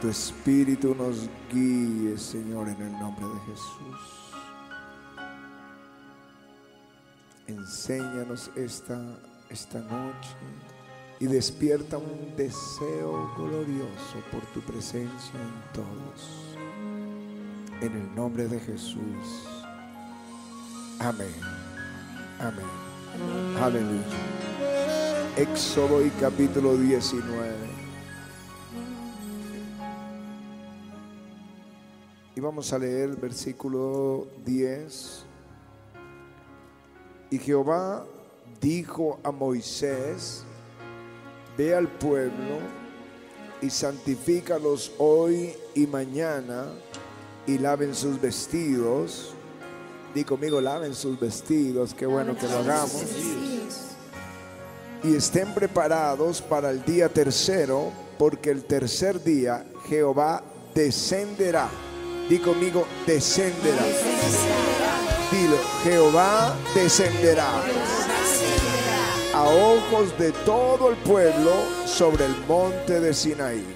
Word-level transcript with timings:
tu 0.00 0.08
espíritu 0.08 0.94
nos 0.94 1.28
guíe, 1.52 2.16
Señor, 2.16 2.68
en 2.68 2.80
el 2.80 2.92
nombre 2.92 3.26
de 3.26 3.40
Jesús. 3.40 4.20
Enséñanos 7.46 8.50
esta, 8.56 8.98
esta 9.50 9.80
noche 9.80 10.36
y 11.18 11.26
despierta 11.26 11.98
un 11.98 12.34
deseo 12.36 13.34
glorioso 13.36 14.16
por 14.32 14.40
tu 14.52 14.60
presencia 14.60 15.34
en 15.34 15.72
todos. 15.74 16.56
En 17.82 17.92
el 17.92 18.14
nombre 18.14 18.48
de 18.48 18.58
Jesús. 18.60 19.46
Amén. 20.98 21.34
Amén. 22.38 23.60
Aleluya. 23.60 24.04
Éxodo 25.36 26.04
y 26.04 26.10
capítulo 26.10 26.76
19. 26.76 27.69
Y 32.40 32.42
vamos 32.42 32.72
a 32.72 32.78
leer 32.78 33.10
el 33.10 33.16
versículo 33.16 34.26
10. 34.46 35.24
Y 37.28 37.38
Jehová 37.38 38.06
dijo 38.58 39.20
a 39.22 39.30
Moisés, 39.30 40.42
ve 41.58 41.74
al 41.74 41.86
pueblo 41.86 42.60
y 43.60 43.68
santifícalos 43.68 44.90
hoy 44.96 45.52
y 45.74 45.86
mañana 45.86 46.68
y 47.46 47.58
laven 47.58 47.94
sus 47.94 48.18
vestidos. 48.18 49.34
Di 50.14 50.24
conmigo, 50.24 50.62
laven 50.62 50.94
sus 50.94 51.20
vestidos, 51.20 51.92
qué 51.92 52.06
bueno 52.06 52.34
que 52.38 52.48
lo 52.48 52.56
hagamos. 52.56 53.04
Y 55.04 55.14
estén 55.14 55.52
preparados 55.52 56.40
para 56.40 56.70
el 56.70 56.82
día 56.86 57.10
tercero, 57.10 57.92
porque 58.18 58.48
el 58.48 58.64
tercer 58.64 59.22
día 59.22 59.66
Jehová 59.90 60.42
descenderá. 60.74 61.68
Di 62.30 62.38
conmigo, 62.38 62.86
descenderá. 63.08 63.82
Dilo, 65.32 65.56
Jehová 65.82 66.54
descenderá 66.76 67.50
a 69.34 69.42
ojos 69.42 70.16
de 70.16 70.30
todo 70.46 70.90
el 70.90 70.96
pueblo 70.98 71.50
sobre 71.86 72.26
el 72.26 72.36
monte 72.46 73.00
de 73.00 73.12
Sinaí. 73.12 73.66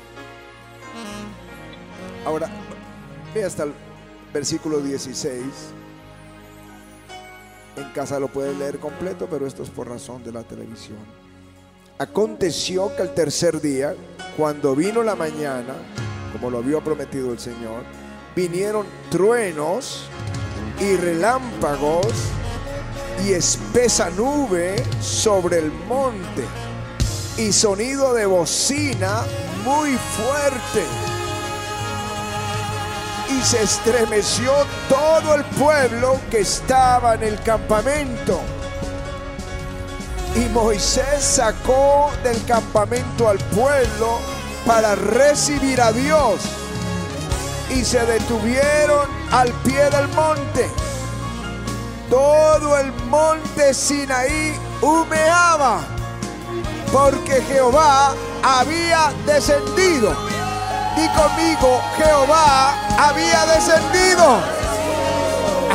Ahora, 2.24 2.48
ve 3.34 3.42
hasta 3.42 3.64
el 3.64 3.72
versículo 4.32 4.78
16. 4.78 5.42
En 7.76 7.90
casa 7.90 8.20
lo 8.20 8.28
puedes 8.28 8.56
leer 8.56 8.78
completo, 8.78 9.26
pero 9.28 9.48
esto 9.48 9.64
es 9.64 9.70
por 9.70 9.88
razón 9.88 10.22
de 10.22 10.30
la 10.30 10.44
televisión. 10.44 10.98
Aconteció 11.98 12.94
que 12.94 13.02
el 13.02 13.14
tercer 13.14 13.60
día, 13.60 13.96
cuando 14.36 14.76
vino 14.76 15.02
la 15.02 15.16
mañana, 15.16 15.74
como 16.32 16.50
lo 16.50 16.58
había 16.58 16.78
prometido 16.78 17.32
el 17.32 17.40
Señor, 17.40 17.82
vinieron 18.34 18.86
truenos 19.10 20.08
y 20.80 20.96
relámpagos 20.96 22.06
y 23.24 23.32
espesa 23.32 24.10
nube 24.10 24.76
sobre 25.00 25.58
el 25.58 25.72
monte 25.88 26.44
y 27.36 27.52
sonido 27.52 28.14
de 28.14 28.26
bocina 28.26 29.22
muy 29.64 29.92
fuerte. 29.96 30.84
Y 33.30 33.42
se 33.42 33.62
estremeció 33.62 34.52
todo 34.88 35.34
el 35.34 35.44
pueblo 35.44 36.20
que 36.30 36.40
estaba 36.40 37.14
en 37.14 37.22
el 37.22 37.40
campamento. 37.42 38.40
Y 40.36 40.48
Moisés 40.50 41.22
sacó 41.22 42.10
del 42.22 42.44
campamento 42.44 43.28
al 43.28 43.38
pueblo 43.38 44.18
para 44.66 44.94
recibir 44.94 45.80
a 45.80 45.92
Dios. 45.92 46.63
Y 47.70 47.84
se 47.84 48.04
detuvieron 48.04 49.08
al 49.30 49.52
pie 49.62 49.90
del 49.90 50.08
monte 50.08 50.70
todo 52.10 52.78
el 52.78 52.92
monte 53.08 53.74
Sinaí 53.74 54.54
humeaba, 54.80 55.80
porque 56.92 57.42
Jehová 57.42 58.14
había 58.42 59.12
descendido. 59.26 60.14
Y 60.96 61.08
conmigo, 61.08 61.80
Jehová 61.96 62.74
había 62.98 63.46
descendido. 63.46 64.38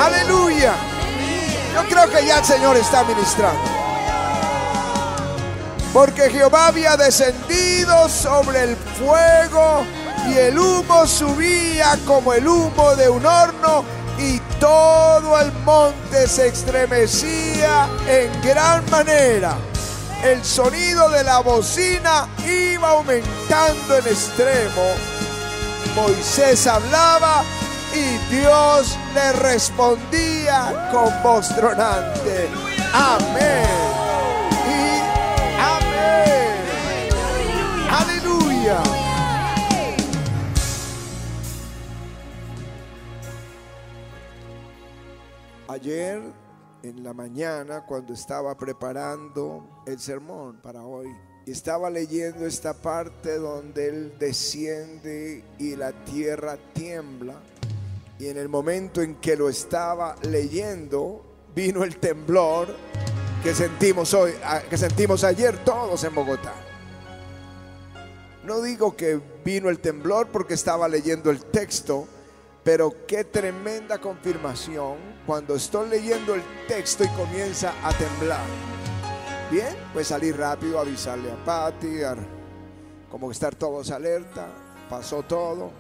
Aleluya. 0.01 0.73
Yo 1.73 1.83
creo 1.89 2.09
que 2.09 2.25
ya 2.25 2.39
el 2.39 2.45
Señor 2.45 2.77
está 2.77 3.03
ministrando. 3.03 3.59
Porque 5.91 6.29
Jehová 6.29 6.67
había 6.67 6.95
descendido 6.95 8.07
sobre 8.07 8.63
el 8.63 8.77
fuego 8.77 9.83
y 10.29 10.37
el 10.37 10.59
humo 10.59 11.05
subía 11.07 11.97
como 12.05 12.33
el 12.33 12.47
humo 12.47 12.95
de 12.95 13.09
un 13.09 13.25
horno 13.25 13.83
y 14.17 14.39
todo 14.59 15.39
el 15.39 15.51
monte 15.63 16.27
se 16.27 16.47
estremecía 16.47 17.87
en 18.07 18.41
gran 18.41 18.89
manera. 18.89 19.57
El 20.23 20.43
sonido 20.43 21.09
de 21.09 21.23
la 21.23 21.39
bocina 21.39 22.27
iba 22.45 22.89
aumentando 22.89 23.97
en 23.97 24.07
extremo. 24.07 24.93
Moisés 25.95 26.67
hablaba 26.67 27.43
y 27.93 28.35
Dios 28.35 28.97
le 29.13 29.31
respondía 29.33 30.89
con 30.91 31.23
voz 31.23 31.47
tronante. 31.55 32.49
Amén. 32.93 33.65
Y 34.67 34.99
amén. 35.57 36.59
Aleluya. 37.89 38.98
Ayer 45.79 46.21
en 46.83 47.03
la 47.05 47.13
mañana 47.13 47.85
cuando 47.85 48.13
estaba 48.13 48.57
preparando 48.57 49.81
el 49.87 49.97
sermón 49.97 50.59
para 50.61 50.83
hoy, 50.83 51.07
estaba 51.47 51.89
leyendo 51.89 52.45
esta 52.45 52.73
parte 52.73 53.37
donde 53.37 53.87
Él 53.87 54.13
desciende 54.19 55.45
y 55.57 55.77
la 55.77 55.93
tierra 56.03 56.57
tiembla. 56.73 57.35
Y 58.19 58.27
en 58.27 58.35
el 58.35 58.49
momento 58.49 59.01
en 59.01 59.15
que 59.21 59.37
lo 59.37 59.47
estaba 59.47 60.17
leyendo, 60.23 61.23
vino 61.55 61.85
el 61.85 61.95
temblor 61.95 62.75
que 63.41 63.55
sentimos 63.55 64.13
hoy, 64.13 64.33
que 64.69 64.77
sentimos 64.77 65.23
ayer 65.23 65.63
todos 65.63 66.03
en 66.03 66.13
Bogotá. 66.13 66.55
No 68.43 68.61
digo 68.61 68.97
que 68.97 69.21
vino 69.45 69.69
el 69.69 69.79
temblor 69.79 70.27
porque 70.27 70.55
estaba 70.55 70.89
leyendo 70.89 71.31
el 71.31 71.45
texto, 71.45 72.05
pero 72.63 73.05
qué 73.07 73.23
tremenda 73.23 73.99
confirmación 73.99 74.97
cuando 75.25 75.55
estoy 75.55 75.89
leyendo 75.89 76.35
el 76.35 76.41
texto 76.67 77.03
y 77.03 77.07
comienza 77.09 77.73
a 77.83 77.91
temblar. 77.93 78.45
Bien, 79.51 79.75
pues 79.93 80.07
salí 80.07 80.31
rápido 80.31 80.77
a 80.77 80.81
avisarle 80.81 81.31
a 81.31 81.43
Patti, 81.43 81.99
como 83.09 83.31
estar 83.31 83.55
todos 83.55 83.91
alerta. 83.91 84.47
Pasó 84.89 85.23
todo, 85.23 85.71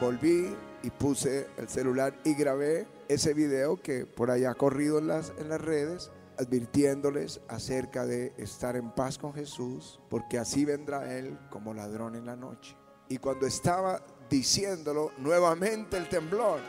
volví 0.00 0.54
y 0.82 0.90
puse 0.90 1.48
el 1.56 1.68
celular 1.68 2.14
y 2.24 2.34
grabé 2.34 2.86
ese 3.08 3.34
video 3.34 3.76
que 3.76 4.06
por 4.06 4.30
allá 4.30 4.52
ha 4.52 4.54
corrido 4.54 4.98
en 4.98 5.08
las, 5.08 5.32
en 5.38 5.48
las 5.48 5.60
redes, 5.60 6.10
advirtiéndoles 6.38 7.40
acerca 7.48 8.06
de 8.06 8.32
estar 8.38 8.76
en 8.76 8.92
paz 8.92 9.18
con 9.18 9.34
Jesús, 9.34 10.00
porque 10.08 10.38
así 10.38 10.64
vendrá 10.64 11.16
Él 11.16 11.38
como 11.50 11.74
ladrón 11.74 12.16
en 12.16 12.26
la 12.26 12.36
noche. 12.36 12.76
Y 13.08 13.18
cuando 13.18 13.46
estaba 13.46 14.02
diciéndolo, 14.30 15.10
nuevamente 15.18 15.98
el 15.98 16.08
temblor. 16.08 16.60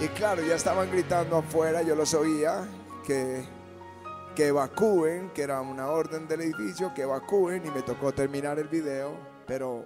Y 0.00 0.08
claro, 0.08 0.42
ya 0.42 0.56
estaban 0.56 0.90
gritando 0.90 1.36
afuera, 1.36 1.82
yo 1.82 1.94
los 1.94 2.14
oía, 2.14 2.66
que, 3.06 3.44
que 4.34 4.48
evacúen, 4.48 5.30
que 5.30 5.42
era 5.42 5.60
una 5.60 5.88
orden 5.88 6.26
del 6.26 6.40
edificio, 6.40 6.92
que 6.94 7.02
evacúen 7.02 7.64
y 7.64 7.70
me 7.70 7.82
tocó 7.82 8.12
terminar 8.12 8.58
el 8.58 8.68
video, 8.68 9.16
pero 9.46 9.84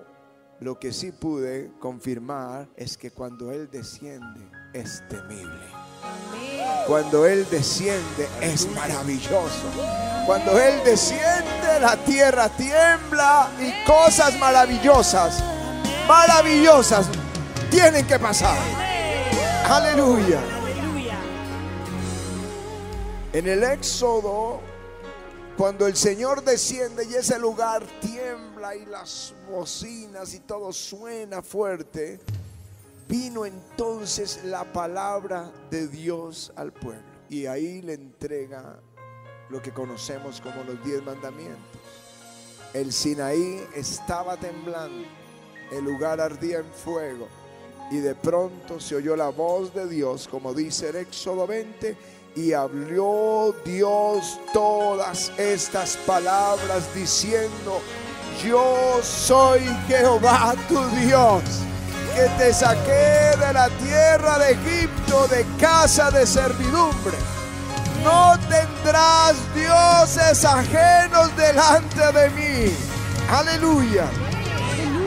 lo 0.60 0.78
que 0.78 0.92
sí 0.92 1.12
pude 1.12 1.72
confirmar 1.78 2.68
es 2.76 2.96
que 2.96 3.10
cuando 3.10 3.52
Él 3.52 3.68
desciende 3.70 4.48
es 4.72 5.02
temible. 5.08 5.66
Cuando 6.86 7.26
Él 7.26 7.46
desciende 7.50 8.28
es 8.40 8.66
maravilloso. 8.74 9.66
Cuando 10.24 10.58
Él 10.58 10.80
desciende 10.84 11.80
la 11.80 11.96
tierra 11.96 12.48
tiembla 12.48 13.50
y 13.60 13.84
cosas 13.86 14.38
maravillosas 14.38 15.42
maravillosas 16.08 17.06
tienen 17.70 18.06
que 18.06 18.18
pasar. 18.18 18.58
Aleluya. 19.64 20.40
En 23.34 23.46
el 23.46 23.62
Éxodo, 23.62 24.60
cuando 25.56 25.86
el 25.86 25.94
Señor 25.94 26.42
desciende 26.42 27.04
y 27.04 27.14
ese 27.14 27.38
lugar 27.38 27.84
tiembla 28.00 28.74
y 28.74 28.86
las 28.86 29.34
bocinas 29.50 30.32
y 30.32 30.40
todo 30.40 30.72
suena 30.72 31.42
fuerte, 31.42 32.18
vino 33.06 33.44
entonces 33.44 34.40
la 34.44 34.64
palabra 34.72 35.52
de 35.70 35.88
Dios 35.88 36.52
al 36.56 36.72
pueblo. 36.72 37.02
Y 37.28 37.44
ahí 37.44 37.82
le 37.82 37.92
entrega 37.92 38.80
lo 39.50 39.60
que 39.60 39.72
conocemos 39.72 40.40
como 40.40 40.64
los 40.64 40.82
diez 40.82 41.02
mandamientos. 41.04 41.58
El 42.72 42.92
Sinaí 42.92 43.66
estaba 43.74 44.36
temblando 44.38 45.17
El 45.70 45.84
lugar 45.84 46.20
ardía 46.20 46.58
en 46.58 46.72
fuego 46.72 47.28
y 47.90 47.98
de 47.98 48.14
pronto 48.14 48.80
se 48.80 48.96
oyó 48.96 49.16
la 49.16 49.28
voz 49.28 49.72
de 49.74 49.88
Dios, 49.88 50.28
como 50.28 50.52
dice 50.52 50.90
en 50.90 50.96
Éxodo 50.96 51.46
20, 51.46 51.96
y 52.36 52.52
habló 52.52 53.54
Dios 53.64 54.38
todas 54.52 55.32
estas 55.38 55.96
palabras 55.98 56.94
diciendo, 56.94 57.80
yo 58.44 59.00
soy 59.02 59.60
Jehová 59.88 60.54
tu 60.68 60.78
Dios, 60.96 61.42
que 62.14 62.28
te 62.36 62.52
saqué 62.52 63.36
de 63.38 63.52
la 63.52 63.68
tierra 63.70 64.38
de 64.38 64.52
Egipto, 64.52 65.26
de 65.28 65.44
casa 65.58 66.10
de 66.10 66.26
servidumbre. 66.26 67.16
No 68.04 68.38
tendrás 68.48 69.34
dioses 69.54 70.44
ajenos 70.44 71.36
delante 71.36 72.12
de 72.12 72.30
mí. 72.30 72.72
Aleluya. 73.30 74.06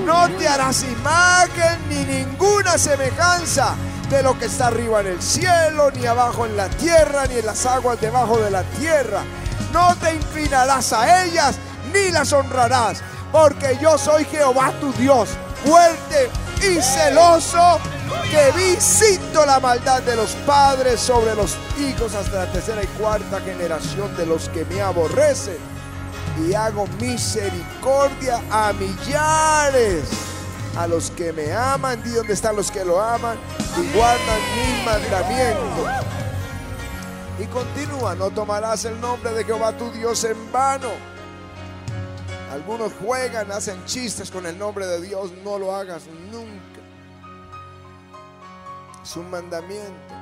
No 0.05 0.29
te 0.37 0.47
harás 0.47 0.83
imagen 0.83 1.89
ni 1.89 2.03
ninguna 2.05 2.77
semejanza 2.77 3.75
de 4.09 4.23
lo 4.23 4.37
que 4.37 4.45
está 4.45 4.67
arriba 4.67 4.99
en 5.01 5.07
el 5.07 5.21
cielo, 5.21 5.89
ni 5.91 6.05
abajo 6.05 6.45
en 6.45 6.57
la 6.57 6.69
tierra, 6.69 7.25
ni 7.27 7.37
en 7.37 7.45
las 7.45 7.65
aguas 7.65 7.99
debajo 8.01 8.37
de 8.39 8.51
la 8.51 8.63
tierra. 8.63 9.23
No 9.71 9.95
te 9.95 10.13
inclinarás 10.13 10.91
a 10.91 11.23
ellas, 11.23 11.55
ni 11.93 12.11
las 12.11 12.33
honrarás, 12.33 13.01
porque 13.31 13.77
yo 13.81 13.97
soy 13.97 14.25
Jehová 14.25 14.73
tu 14.81 14.91
Dios, 14.93 15.29
fuerte 15.63 16.29
y 16.61 16.81
celoso, 16.81 17.79
que 18.29 18.51
visito 18.51 19.45
la 19.45 19.59
maldad 19.59 20.01
de 20.01 20.15
los 20.15 20.31
padres 20.45 20.99
sobre 20.99 21.35
los 21.35 21.55
hijos 21.79 22.13
hasta 22.13 22.45
la 22.45 22.51
tercera 22.51 22.83
y 22.83 22.87
cuarta 22.87 23.39
generación 23.39 24.15
de 24.17 24.25
los 24.25 24.49
que 24.49 24.65
me 24.65 24.81
aborrecen, 24.81 25.57
y 26.39 26.53
hago 26.53 26.87
misericordia 26.99 28.41
a 28.49 28.73
millares 28.73 30.03
a 30.77 30.87
los 30.87 31.11
que 31.11 31.33
me 31.33 31.51
aman, 31.51 32.01
di 32.03 32.11
dónde 32.11 32.33
están 32.33 32.55
los 32.55 32.71
que 32.71 32.85
lo 32.85 33.01
aman 33.01 33.37
y 33.77 33.95
guardan 33.95 34.39
mi 34.55 34.85
mandamiento. 34.85 35.85
Y 37.39 37.45
continúa, 37.45 38.15
no 38.15 38.29
tomarás 38.29 38.85
el 38.85 38.99
nombre 39.01 39.33
de 39.33 39.43
Jehová 39.43 39.75
tu 39.75 39.89
Dios 39.91 40.23
en 40.23 40.51
vano. 40.51 40.89
Algunos 42.51 42.91
juegan, 43.01 43.51
hacen 43.51 43.83
chistes 43.85 44.29
con 44.29 44.45
el 44.45 44.57
nombre 44.57 44.85
de 44.85 45.01
Dios, 45.01 45.31
no 45.43 45.57
lo 45.57 45.73
hagas 45.73 46.03
nunca. 46.31 46.81
Es 49.01 49.15
un 49.15 49.29
mandamiento. 49.29 50.13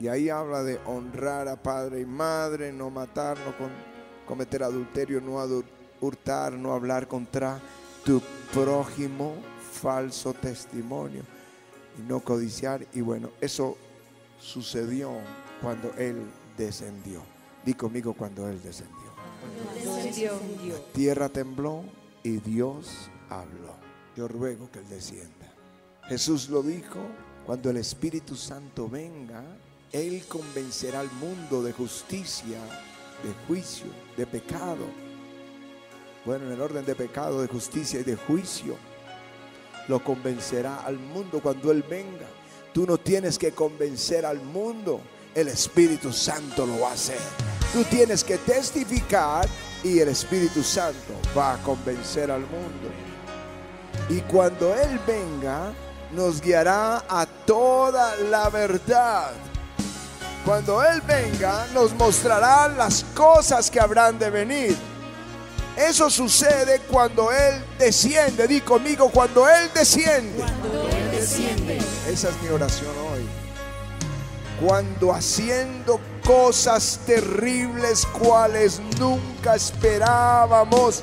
Y 0.00 0.08
ahí 0.08 0.28
habla 0.28 0.62
de 0.62 0.80
honrar 0.86 1.48
a 1.48 1.56
padre 1.56 2.00
y 2.00 2.06
madre, 2.06 2.72
no 2.72 2.90
matar, 2.90 3.36
no 3.38 3.93
cometer 4.26 4.62
adulterio, 4.62 5.20
no 5.20 5.38
hurtar, 6.00 6.52
no 6.52 6.72
hablar 6.72 7.08
contra 7.08 7.60
tu 8.04 8.20
prójimo 8.52 9.34
falso 9.72 10.32
testimonio 10.32 11.22
y 11.98 12.02
no 12.02 12.20
codiciar. 12.20 12.86
Y 12.92 13.00
bueno, 13.00 13.30
eso 13.40 13.76
sucedió 14.38 15.10
cuando 15.60 15.92
Él 15.94 16.16
descendió. 16.56 17.22
Di 17.64 17.74
conmigo 17.74 18.12
cuando 18.12 18.48
Él 18.48 18.60
descendió. 18.62 19.14
La 19.84 20.92
tierra 20.92 21.28
tembló 21.28 21.84
y 22.22 22.38
Dios 22.38 23.10
habló. 23.28 23.74
Yo 24.16 24.28
ruego 24.28 24.70
que 24.70 24.80
Él 24.80 24.88
descienda. 24.88 25.52
Jesús 26.08 26.48
lo 26.50 26.62
dijo, 26.62 27.00
cuando 27.46 27.70
el 27.70 27.78
Espíritu 27.78 28.36
Santo 28.36 28.88
venga, 28.88 29.42
Él 29.92 30.24
convencerá 30.28 31.00
al 31.00 31.10
mundo 31.12 31.62
de 31.62 31.72
justicia, 31.72 32.58
de 33.24 33.32
juicio, 33.46 33.86
de 34.16 34.26
pecado 34.26 35.04
bueno, 36.24 36.46
en 36.46 36.52
el 36.52 36.60
orden 36.60 36.86
de 36.86 36.94
pecado, 36.94 37.42
de 37.42 37.48
justicia 37.48 38.00
y 38.00 38.02
de 38.02 38.16
juicio, 38.16 38.76
lo 39.88 40.02
convencerá 40.02 40.80
al 40.80 40.98
mundo 40.98 41.40
cuando 41.40 41.70
Él 41.70 41.84
venga. 41.88 42.26
Tú 42.72 42.86
no 42.86 42.96
tienes 42.96 43.38
que 43.38 43.52
convencer 43.52 44.24
al 44.24 44.40
mundo, 44.40 45.00
el 45.34 45.48
Espíritu 45.48 46.12
Santo 46.12 46.66
lo 46.66 46.80
va 46.80 46.90
a 46.90 46.94
hacer. 46.94 47.18
Tú 47.72 47.84
tienes 47.84 48.24
que 48.24 48.38
testificar 48.38 49.46
y 49.82 49.98
el 49.98 50.08
Espíritu 50.08 50.62
Santo 50.62 51.14
va 51.36 51.54
a 51.54 51.62
convencer 51.62 52.30
al 52.30 52.40
mundo. 52.40 52.88
Y 54.08 54.20
cuando 54.22 54.74
Él 54.74 54.98
venga, 55.06 55.74
nos 56.12 56.40
guiará 56.40 57.04
a 57.06 57.26
toda 57.26 58.16
la 58.16 58.48
verdad. 58.48 59.34
Cuando 60.44 60.82
Él 60.82 61.00
venga, 61.02 61.66
nos 61.72 61.94
mostrará 61.94 62.68
las 62.68 63.04
cosas 63.14 63.70
que 63.70 63.80
habrán 63.80 64.18
de 64.18 64.30
venir 64.30 64.76
eso 65.76 66.08
sucede 66.08 66.80
cuando 66.88 67.32
Él 67.32 67.62
desciende. 67.78 68.46
Di 68.46 68.60
conmigo, 68.60 69.10
cuando 69.10 69.48
Él 69.48 69.70
desciende. 69.74 70.38
Cuando 70.38 70.88
Él 70.88 71.10
desciende. 71.10 71.78
Esa 72.08 72.28
es 72.28 72.42
mi 72.42 72.48
oración 72.48 72.92
hoy. 73.12 73.26
Cuando 74.64 75.12
haciendo 75.12 76.00
cosas 76.24 77.00
terribles 77.04 78.06
cuales 78.06 78.80
nunca 79.00 79.56
esperábamos, 79.56 81.02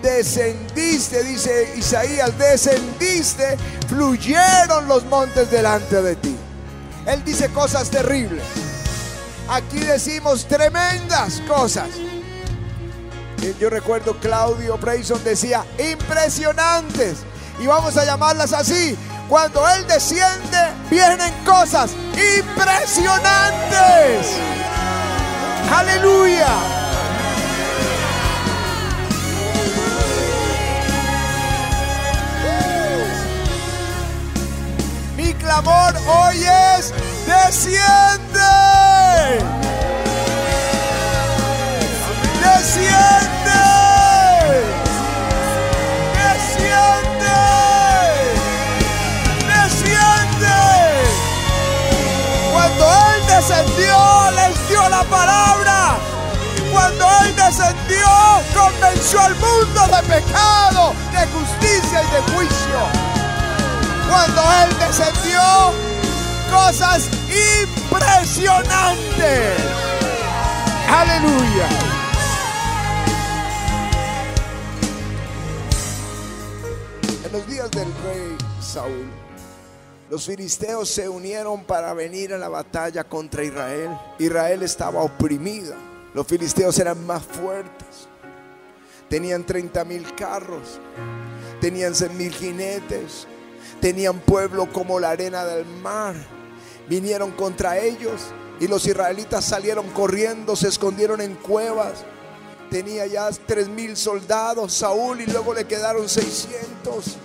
descendiste, 0.00 1.24
dice 1.24 1.74
Isaías, 1.76 2.38
descendiste, 2.38 3.58
fluyeron 3.88 4.86
los 4.86 5.04
montes 5.06 5.50
delante 5.50 6.00
de 6.02 6.14
ti. 6.14 6.36
Él 7.06 7.22
dice 7.24 7.48
cosas 7.48 7.90
terribles. 7.90 8.42
Aquí 9.48 9.80
decimos 9.80 10.46
tremendas 10.46 11.42
cosas. 11.46 11.88
Eh, 13.42 13.54
yo 13.60 13.68
recuerdo 13.68 14.18
Claudio 14.18 14.78
Brayson 14.78 15.22
decía, 15.22 15.64
impresionantes. 15.78 17.18
Y 17.60 17.66
vamos 17.66 17.96
a 17.96 18.04
llamarlas 18.04 18.52
así. 18.52 18.96
Cuando 19.28 19.66
Él 19.68 19.86
desciende, 19.86 20.58
vienen 20.90 21.32
cosas 21.44 21.90
impresionantes. 22.12 24.26
Aleluya. 25.70 26.48
Mi 35.16 35.32
clamor 35.34 35.94
hoy 36.06 36.44
es, 36.78 36.92
desciende. 37.26 38.53
Convenció 58.54 59.20
al 59.20 59.34
mundo 59.36 59.86
de 59.86 60.02
pecado, 60.14 60.94
de 61.12 61.26
justicia 61.26 62.02
y 62.02 62.10
de 62.14 62.32
juicio. 62.32 62.78
Cuando 64.08 64.42
Él 64.62 64.76
descendió, 64.78 65.40
cosas 66.50 67.08
impresionantes. 67.34 69.58
Aleluya. 70.88 71.68
los 77.32 77.46
días 77.48 77.70
del 77.72 77.88
rey 78.04 78.36
Saúl, 78.60 79.10
los 80.08 80.24
filisteos 80.24 80.88
se 80.88 81.08
unieron 81.08 81.64
para 81.64 81.92
venir 81.92 82.32
a 82.32 82.38
la 82.38 82.48
batalla 82.48 83.02
contra 83.02 83.42
Israel. 83.42 83.90
Israel 84.20 84.62
estaba 84.62 85.02
oprimida. 85.02 85.74
Los 86.14 86.28
filisteos 86.28 86.78
eran 86.78 87.04
más 87.04 87.24
fuertes. 87.24 88.06
Tenían 89.08 89.44
30 89.44 89.84
mil 89.84 90.14
carros. 90.14 90.78
Tenían 91.60 91.96
100 91.96 92.16
mil 92.16 92.32
jinetes. 92.32 93.26
Tenían 93.80 94.20
pueblo 94.20 94.72
como 94.72 95.00
la 95.00 95.10
arena 95.10 95.44
del 95.44 95.66
mar. 95.66 96.14
Vinieron 96.88 97.32
contra 97.32 97.78
ellos 97.78 98.20
y 98.60 98.68
los 98.68 98.86
israelitas 98.86 99.44
salieron 99.44 99.88
corriendo, 99.90 100.56
se 100.56 100.68
escondieron 100.68 101.20
en 101.20 101.34
cuevas 101.34 102.04
tenía 102.74 103.06
ya 103.06 103.30
tres 103.46 103.68
mil 103.68 103.96
soldados, 103.96 104.74
Saúl, 104.74 105.20
y 105.20 105.26
luego 105.26 105.54
le 105.54 105.64
quedaron 105.64 106.08
600. 106.08 107.16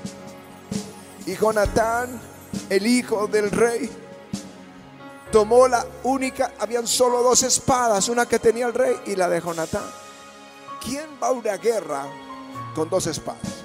Y 1.26 1.36
Jonatán, 1.36 2.22
el 2.70 2.86
hijo 2.86 3.26
del 3.26 3.50
rey, 3.50 3.90
tomó 5.32 5.68
la 5.68 5.84
única, 6.04 6.54
habían 6.60 6.86
solo 6.86 7.24
dos 7.24 7.42
espadas, 7.42 8.10
una 8.10 8.28
que 8.28 8.38
tenía 8.38 8.68
el 8.68 8.76
rey 8.76 8.96
y 9.08 9.16
la 9.16 9.28
de 9.28 9.42
Jonatán. 9.42 9.86
¿Quién 10.84 11.08
va 11.20 11.30
a 11.30 11.32
una 11.32 11.58
guerra 11.58 12.06
con 12.76 12.88
dos 12.88 13.08
espadas? 13.08 13.64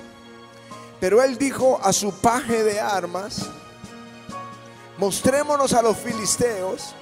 Pero 1.01 1.23
él 1.23 1.37
dijo 1.37 1.79
a 1.83 1.93
su 1.93 2.13
paje 2.15 2.63
de 2.63 2.81
armas, 2.81 3.43
mostrémonos 4.99 5.73
a 5.73 5.83
los 5.83 5.97
filisteos 5.97 6.95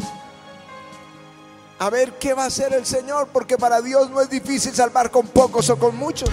a 1.78 1.90
ver 1.90 2.16
qué 2.18 2.32
va 2.32 2.44
a 2.44 2.46
hacer 2.46 2.72
el 2.72 2.86
Señor, 2.86 3.28
porque 3.32 3.58
para 3.58 3.80
Dios 3.80 4.08
no 4.08 4.20
es 4.20 4.30
difícil 4.30 4.72
salvar 4.72 5.10
con 5.10 5.26
pocos 5.26 5.68
o 5.68 5.76
con 5.76 5.96
muchos. 5.96 6.30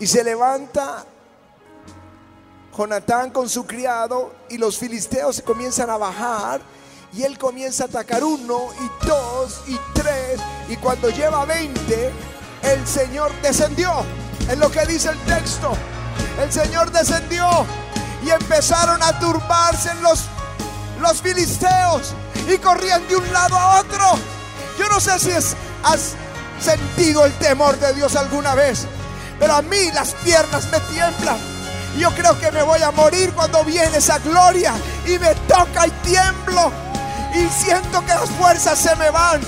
Y 0.00 0.06
se 0.06 0.24
levanta 0.24 1.04
Jonatán 2.76 3.30
con 3.30 3.48
su 3.48 3.66
criado 3.66 4.34
y 4.48 4.56
los 4.56 4.78
filisteos 4.78 5.36
se 5.36 5.42
comienzan 5.42 5.90
a 5.90 5.96
bajar 5.96 6.60
y 7.12 7.22
él 7.22 7.38
comienza 7.38 7.84
a 7.84 7.86
atacar 7.86 8.24
uno 8.24 8.68
y 8.80 9.06
dos 9.06 9.62
y 9.66 9.78
tres 9.94 10.40
y 10.68 10.76
cuando 10.76 11.08
lleva 11.10 11.44
20 11.44 12.12
el 12.62 12.86
Señor 12.86 13.30
descendió. 13.42 13.90
En 14.48 14.60
lo 14.60 14.70
que 14.70 14.86
dice 14.86 15.10
el 15.10 15.18
texto, 15.24 15.72
el 16.42 16.52
Señor 16.52 16.90
descendió 16.92 17.46
y 18.26 18.30
empezaron 18.30 19.00
a 19.02 19.18
turbarse 19.20 19.94
los, 20.02 20.24
los 21.00 21.22
filisteos 21.22 22.14
y 22.48 22.58
corrían 22.58 23.06
de 23.06 23.16
un 23.16 23.32
lado 23.32 23.56
a 23.56 23.80
otro. 23.80 24.04
Yo 24.78 24.88
no 24.88 24.98
sé 24.98 25.18
si 25.18 25.30
has 25.30 26.14
sentido 26.60 27.24
el 27.24 27.32
temor 27.34 27.78
de 27.78 27.94
Dios 27.94 28.16
alguna 28.16 28.54
vez, 28.54 28.86
pero 29.38 29.54
a 29.54 29.62
mí 29.62 29.90
las 29.94 30.12
piernas 30.24 30.68
me 30.72 30.80
tiemblan. 30.80 31.38
Yo 31.98 32.10
creo 32.10 32.38
que 32.38 32.50
me 32.50 32.62
voy 32.62 32.82
a 32.82 32.90
morir 32.90 33.32
cuando 33.32 33.64
viene 33.64 33.96
esa 33.96 34.18
gloria 34.18 34.74
y 35.06 35.18
me 35.18 35.34
toca 35.48 35.86
y 35.86 35.90
tiemblo 36.02 36.72
y 37.34 37.48
siento 37.48 38.00
que 38.00 38.14
las 38.14 38.30
fuerzas 38.30 38.78
se 38.78 38.94
me 38.96 39.10
van. 39.10 39.40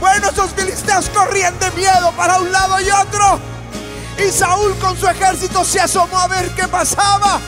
Bueno, 0.00 0.28
esos 0.28 0.50
filisteos 0.50 1.08
corrían 1.10 1.58
de 1.58 1.70
miedo 1.72 2.12
para 2.16 2.38
un 2.38 2.50
lado 2.50 2.80
y 2.80 2.90
otro. 2.90 3.38
Y 4.18 4.30
Saúl 4.30 4.76
con 4.78 4.96
su 4.96 5.06
ejército 5.08 5.64
se 5.64 5.80
asomó 5.80 6.18
a 6.18 6.26
ver 6.26 6.50
qué 6.54 6.68
pasaba. 6.68 7.40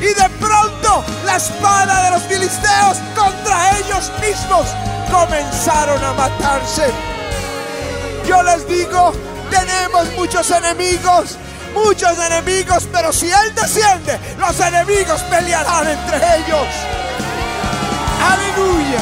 Y 0.00 0.14
de 0.14 0.28
pronto 0.40 1.04
la 1.26 1.36
espada 1.36 2.04
de 2.04 2.10
los 2.12 2.22
filisteos 2.22 2.96
contra 3.14 3.78
ellos 3.78 4.10
mismos 4.18 4.66
comenzaron 5.10 6.02
a 6.02 6.12
matarse. 6.14 6.90
Yo 8.26 8.42
les 8.42 8.66
digo, 8.66 9.12
tenemos 9.50 10.10
muchos 10.16 10.50
enemigos, 10.50 11.36
muchos 11.74 12.18
enemigos, 12.18 12.88
pero 12.90 13.12
si 13.12 13.26
Él 13.26 13.54
desciende, 13.54 14.18
los 14.38 14.58
enemigos 14.58 15.20
pelearán 15.24 15.86
entre 15.88 16.16
ellos. 16.16 16.66
Aleluya. 18.32 19.00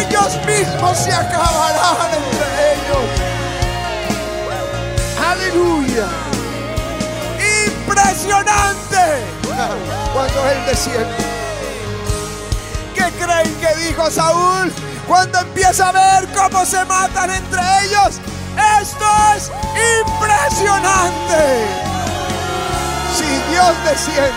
Ellos 0.00 0.36
mismos 0.44 0.98
se 0.98 1.12
acabarán 1.12 2.10
entre 2.12 2.74
ellos. 2.74 3.06
Aleluya. 5.24 6.06
Impresionante 7.66 9.39
cuando 10.12 10.46
Él 10.48 10.66
desciende. 10.66 11.16
¿Qué 12.94 13.10
creen 13.22 13.54
que 13.60 13.88
dijo 13.88 14.10
Saúl 14.10 14.72
cuando 15.06 15.38
empieza 15.40 15.88
a 15.88 15.92
ver 15.92 16.28
cómo 16.32 16.64
se 16.64 16.84
matan 16.84 17.30
entre 17.30 17.60
ellos? 17.84 18.20
Esto 18.80 19.06
es 19.36 19.50
impresionante. 20.00 21.66
Si 23.16 23.24
Dios 23.50 23.84
desciende, 23.84 24.32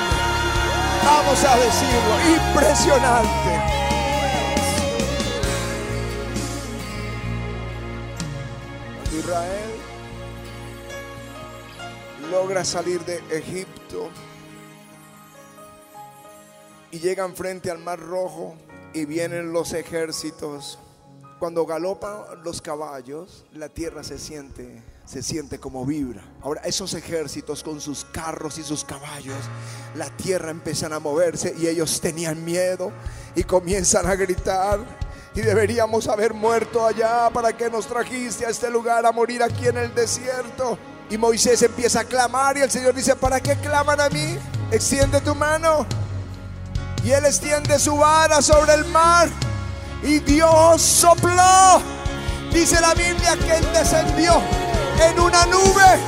vamos 1.06 1.44
a 1.44 1.58
decirlo, 1.58 2.14
impresionante. 2.36 3.74
Israel 9.18 9.74
logra 12.32 12.66
salir 12.66 13.00
de 13.06 13.24
Egipto 13.30 14.10
y 16.94 17.00
llegan 17.00 17.36
frente 17.36 17.72
al 17.72 17.80
Mar 17.80 18.00
Rojo 18.00 18.56
y 18.94 19.06
vienen 19.06 19.52
los 19.52 19.74
ejércitos. 19.74 20.78
Cuando 21.40 21.66
galopan 21.66 22.22
los 22.44 22.62
caballos, 22.62 23.46
la 23.52 23.68
tierra 23.68 24.04
se 24.04 24.20
siente, 24.20 24.80
se 25.04 25.24
siente 25.24 25.60
como 25.60 25.88
vibra. 25.88 26.24
Ahora 26.44 26.62
esos 26.62 26.94
ejércitos 26.94 27.64
con 27.64 27.82
sus 27.82 28.06
carros 28.06 28.60
y 28.60 28.64
sus 28.64 28.86
caballos, 28.86 29.40
la 29.96 30.16
tierra 30.18 30.52
empiezan 30.52 30.94
a 30.94 31.00
moverse 31.00 31.56
y 31.58 31.66
ellos 31.66 32.00
tenían 32.00 32.46
miedo 32.46 32.92
y 33.36 33.44
comienzan 33.44 34.06
a 34.06 34.14
gritar. 34.14 34.80
Y 35.34 35.42
deberíamos 35.42 36.08
haber 36.08 36.36
muerto 36.36 36.86
allá 36.86 37.32
para 37.34 37.58
que 37.58 37.72
nos 37.72 37.88
trajiste 37.88 38.46
a 38.46 38.50
este 38.50 38.70
lugar 38.70 39.04
a 39.04 39.12
morir 39.12 39.42
aquí 39.42 39.66
en 39.68 39.78
el 39.78 39.96
desierto. 39.96 40.78
Y 41.10 41.18
Moisés 41.18 41.60
empieza 41.64 42.02
a 42.02 42.04
clamar 42.04 42.56
y 42.56 42.62
el 42.62 42.70
Señor 42.70 42.94
dice, 42.94 43.16
¿para 43.16 43.40
qué 43.40 43.56
claman 43.56 44.00
a 44.00 44.10
mí? 44.10 44.38
Extiende 44.72 45.20
tu 45.22 45.34
mano. 45.34 45.88
Y 47.04 47.12
él 47.12 47.26
extiende 47.26 47.78
su 47.80 47.98
vara 47.98 48.42
sobre 48.42 48.76
el 48.76 48.86
mar. 48.86 49.30
Y 50.04 50.20
Dios 50.20 50.82
sopló. 50.82 51.82
Dice 52.52 52.80
la 52.80 52.94
Biblia 52.94 53.36
que 53.36 53.58
él 53.58 53.68
descendió 53.74 54.42
en 55.02 55.20
una 55.20 55.46
nube 55.48 56.00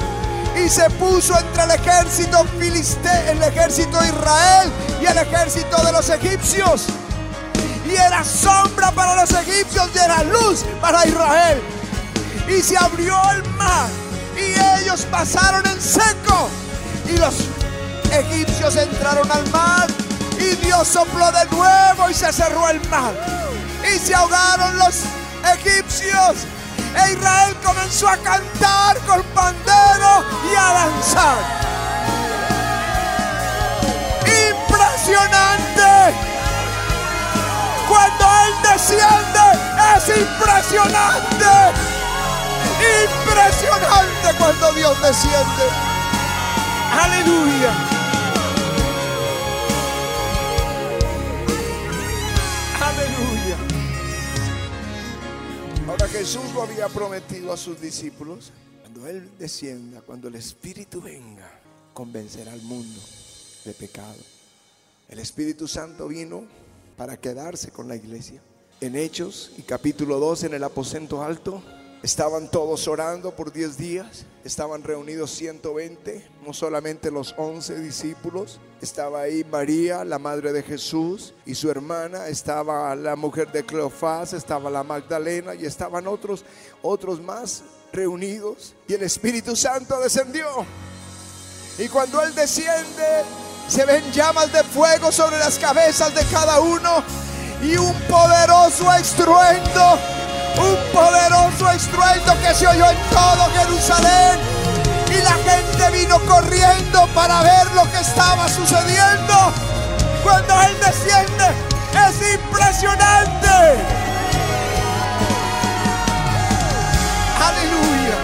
y 0.64 0.70
se 0.70 0.90
puso 0.92 1.38
entre 1.38 1.64
el 1.64 1.72
ejército 1.72 2.46
filisteo, 2.60 3.32
el 3.32 3.44
ejército 3.44 4.00
de 4.00 4.08
Israel 4.08 4.72
y 5.02 5.06
el 5.06 5.18
ejército 5.18 5.84
de 5.84 5.92
los 5.92 6.10
egipcios. 6.10 6.86
Y 7.90 7.96
era 7.96 8.24
sombra 8.24 8.92
para 8.92 9.16
los 9.16 9.32
egipcios 9.32 9.90
y 9.94 9.98
era 9.98 10.24
luz 10.24 10.64
para 10.80 11.06
Israel. 11.06 11.62
Y 12.48 12.62
se 12.62 12.78
abrió 12.78 13.20
el 13.32 13.44
mar 13.54 13.90
y 14.36 14.82
ellos 14.82 15.06
pasaron 15.12 15.66
en 15.66 15.82
seco. 15.82 16.48
Y 17.08 17.18
los 17.18 17.36
egipcios 18.12 18.76
entraron 18.76 19.30
al 19.32 19.50
mar 19.50 19.88
y 20.52 20.56
Dios 20.58 20.88
sopló 20.88 21.32
de 21.32 21.46
nuevo 21.46 22.10
y 22.10 22.14
se 22.14 22.32
cerró 22.32 22.70
el 22.70 22.82
mar. 22.90 23.14
Y 23.84 24.00
se 24.00 24.14
ahogaron 24.14 24.78
los 24.78 25.02
egipcios. 25.54 26.46
E 26.96 27.14
Israel 27.14 27.56
comenzó 27.64 28.08
a 28.08 28.18
cantar 28.18 28.98
con 29.00 29.22
pandero 29.34 30.24
y 30.52 30.56
a 30.56 30.74
danzar. 30.74 31.38
Impresionante. 34.52 36.16
Cuando 37.88 38.26
Él 38.46 38.54
desciende 38.72 39.46
es 39.96 40.10
impresionante. 40.10 41.54
Impresionante 43.04 44.38
cuando 44.38 44.74
Dios 44.74 45.02
desciende. 45.02 45.70
Aleluya. 46.92 47.95
Jesús 56.08 56.54
lo 56.54 56.62
había 56.62 56.88
prometido 56.88 57.52
a 57.52 57.58
sus 57.58 57.82
discípulos. 57.82 58.52
Cuando 58.82 59.08
Él 59.08 59.30
descienda, 59.40 60.02
cuando 60.02 60.28
el 60.28 60.36
Espíritu 60.36 61.02
venga, 61.02 61.50
convencerá 61.94 62.54
al 62.54 62.62
mundo 62.62 63.02
de 63.64 63.74
pecado. 63.74 64.20
El 65.10 65.20
Espíritu 65.20 65.68
Santo 65.68 66.08
vino 66.08 66.44
para 66.96 67.18
quedarse 67.18 67.72
con 67.72 67.88
la 67.88 67.96
iglesia. 67.96 68.42
En 68.82 68.96
Hechos 68.96 69.52
y 69.58 69.64
capítulo 69.64 70.20
2, 70.20 70.44
en 70.44 70.54
el 70.54 70.64
aposento 70.64 71.24
alto, 71.24 71.64
estaban 72.04 72.52
todos 72.52 72.88
orando 72.88 73.36
por 73.36 73.52
10 73.52 73.78
días. 73.78 74.26
Estaban 74.44 74.84
reunidos 74.84 75.32
120, 75.32 76.28
no 76.46 76.54
solamente 76.54 77.10
los 77.10 77.34
11 77.38 77.80
discípulos. 77.80 78.60
Estaba 78.86 79.22
ahí 79.22 79.44
María, 79.44 80.06
la 80.06 80.20
madre 80.20 80.54
de 80.54 80.62
Jesús, 80.62 81.34
y 81.44 81.56
su 81.56 81.72
hermana. 81.72 82.28
Estaba 82.28 82.96
la 82.96 83.16
mujer 83.16 83.52
de 83.52 83.66
Cleofás, 83.66 84.34
estaba 84.34 84.70
la 84.70 84.84
Magdalena 84.84 85.56
y 85.56 85.66
estaban 85.66 86.06
otros, 86.06 86.46
otros 86.84 87.20
más 87.20 87.64
reunidos. 87.92 88.76
Y 88.88 88.94
el 88.94 89.02
Espíritu 89.02 89.56
Santo 89.56 90.00
descendió. 90.00 90.46
Y 91.80 91.88
cuando 91.88 92.22
Él 92.22 92.36
desciende, 92.36 93.24
se 93.68 93.86
ven 93.86 94.04
llamas 94.12 94.54
de 94.54 94.64
fuego 94.64 95.12
sobre 95.12 95.40
las 95.40 95.58
cabezas 95.58 96.14
de 96.14 96.22
cada 96.26 96.60
uno 96.60 97.04
y 97.64 97.78
un 97.78 98.00
poderoso 98.08 98.94
estruendo 98.94 99.98
un 100.58 100.78
poderoso 100.94 101.72
estruendo 101.72 102.34
que 102.40 102.54
se 102.54 102.68
oyó 102.68 102.86
en 102.86 102.98
todo 103.10 103.50
Jerusalén. 103.52 104.40
Y 105.10 105.22
la 105.24 105.32
gente 105.32 105.65
vino 105.92 106.20
corriendo 106.26 107.08
para 107.14 107.42
ver 107.42 107.72
lo 107.74 107.90
que 107.92 108.00
estaba 108.00 108.48
sucediendo. 108.48 109.54
Cuando 110.24 110.62
Él 110.64 110.76
desciende, 110.80 111.46
es 112.08 112.34
impresionante. 112.34 113.48
Aleluya. 117.40 118.16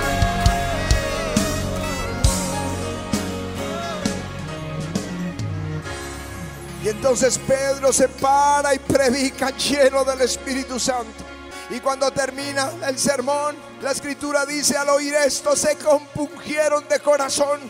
Y 6.83 6.89
entonces 6.89 7.37
Pedro 7.37 7.93
se 7.93 8.07
para 8.07 8.73
y 8.73 8.79
predica 8.79 9.51
lleno 9.51 10.03
del 10.03 10.21
Espíritu 10.21 10.79
Santo. 10.79 11.30
Y 11.71 11.79
cuando 11.79 12.11
termina 12.11 12.69
el 12.85 12.99
sermón, 12.99 13.55
la 13.81 13.91
escritura 13.91 14.45
dice, 14.45 14.77
al 14.77 14.89
oír 14.89 15.15
esto 15.15 15.55
se 15.55 15.77
compungieron 15.77 16.85
de 16.89 16.99
corazón 16.99 17.61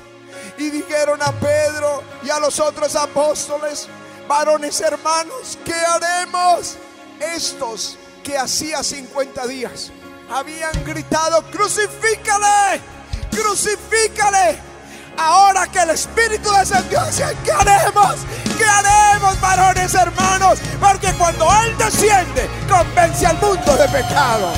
y 0.57 0.71
dijeron 0.71 1.21
a 1.21 1.31
Pedro 1.33 2.01
y 2.23 2.31
a 2.31 2.39
los 2.39 2.59
otros 2.59 2.95
apóstoles, 2.95 3.87
varones 4.27 4.81
hermanos, 4.81 5.59
¿qué 5.63 5.75
haremos? 5.75 6.77
Estos 7.19 7.99
que 8.23 8.39
hacía 8.39 8.83
50 8.83 9.45
días 9.45 9.91
habían 10.31 10.83
gritado, 10.83 11.43
crucifícale, 11.51 12.81
crucifícale. 13.29 14.70
Ahora 15.17 15.67
que 15.67 15.79
el 15.79 15.91
Espíritu 15.91 16.49
descendió, 16.51 16.99
¿qué 17.43 17.51
haremos? 17.51 18.15
¿Qué 18.57 18.65
haremos, 18.65 19.39
varones 19.39 19.93
hermanos? 19.93 20.59
Porque 20.79 21.13
cuando 21.13 21.47
Él 21.63 21.77
desciende, 21.77 22.49
convence 22.69 23.25
al 23.25 23.37
mundo 23.39 23.75
de 23.77 23.87
pecado. 23.89 24.51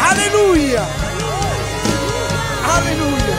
Aleluya. 0.00 0.82
Aleluya. 2.74 3.36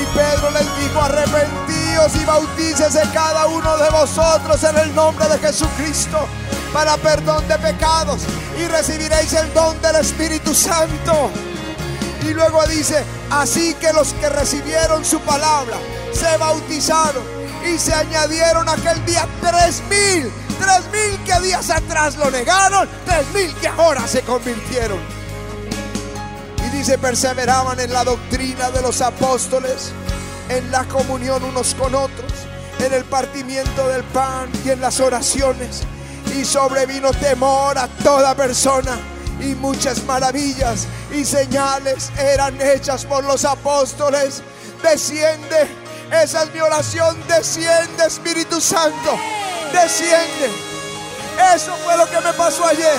Y 0.00 0.06
Pedro 0.16 0.50
les 0.50 0.76
dijo, 0.78 1.00
arrepentíos 1.00 2.14
y 2.14 2.24
bautícese 2.24 3.02
cada 3.12 3.46
uno 3.46 3.76
de 3.78 3.90
vosotros 3.90 4.62
en 4.64 4.78
el 4.78 4.94
nombre 4.94 5.26
de 5.28 5.38
Jesucristo 5.38 6.28
para 6.72 6.96
perdón 6.98 7.46
de 7.48 7.58
pecados 7.58 8.20
y 8.58 8.66
recibiréis 8.66 9.32
el 9.32 9.52
don 9.54 9.80
del 9.80 9.96
Espíritu 9.96 10.54
Santo. 10.54 11.30
Luego 12.38 12.64
dice, 12.68 13.02
así 13.30 13.74
que 13.74 13.92
los 13.92 14.12
que 14.12 14.28
recibieron 14.28 15.04
su 15.04 15.18
palabra 15.22 15.76
se 16.12 16.36
bautizaron 16.36 17.24
y 17.68 17.76
se 17.80 17.92
añadieron 17.92 18.68
aquel 18.68 19.04
día 19.04 19.26
tres 19.40 19.82
mil, 19.90 20.30
tres 20.60 20.82
mil 20.92 21.18
que 21.24 21.40
días 21.44 21.68
atrás 21.68 22.14
lo 22.16 22.30
negaron, 22.30 22.88
tres 23.04 23.26
mil 23.34 23.52
que 23.56 23.66
ahora 23.66 24.06
se 24.06 24.22
convirtieron. 24.22 25.00
Y 26.64 26.76
dice, 26.76 26.96
perseveraban 26.96 27.80
en 27.80 27.92
la 27.92 28.04
doctrina 28.04 28.70
de 28.70 28.82
los 28.82 29.00
apóstoles, 29.02 29.90
en 30.48 30.70
la 30.70 30.84
comunión 30.84 31.42
unos 31.42 31.74
con 31.74 31.92
otros, 31.92 32.32
en 32.78 32.94
el 32.94 33.04
partimiento 33.04 33.88
del 33.88 34.04
pan 34.04 34.48
y 34.64 34.70
en 34.70 34.80
las 34.80 35.00
oraciones. 35.00 35.82
Y 36.36 36.44
sobrevino 36.44 37.10
temor 37.10 37.76
a 37.76 37.88
toda 37.88 38.36
persona 38.36 38.96
y 39.40 39.54
muchas 39.54 40.02
maravillas 40.04 40.86
y 41.12 41.24
señales 41.24 42.10
eran 42.18 42.60
hechas 42.60 43.04
por 43.04 43.24
los 43.24 43.44
apóstoles. 43.44 44.42
Desciende, 44.82 45.68
esa 46.10 46.44
es 46.44 46.54
mi 46.54 46.60
oración, 46.60 47.16
desciende 47.26 48.06
Espíritu 48.06 48.60
Santo, 48.60 49.18
desciende. 49.72 50.50
Eso 51.54 51.74
fue 51.84 51.96
lo 51.96 52.08
que 52.10 52.20
me 52.20 52.32
pasó 52.32 52.66
ayer. 52.66 52.98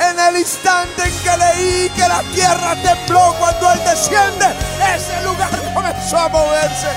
En 0.00 0.18
el 0.18 0.38
instante 0.38 1.02
en 1.04 1.18
que 1.18 1.36
leí 1.36 1.90
que 1.90 2.08
la 2.08 2.22
tierra 2.34 2.74
tembló 2.82 3.34
cuando 3.38 3.72
Él 3.72 3.80
desciende, 3.84 4.46
ese 4.94 5.22
lugar 5.22 5.50
comenzó 5.74 6.18
a 6.18 6.28
moverse. 6.28 6.88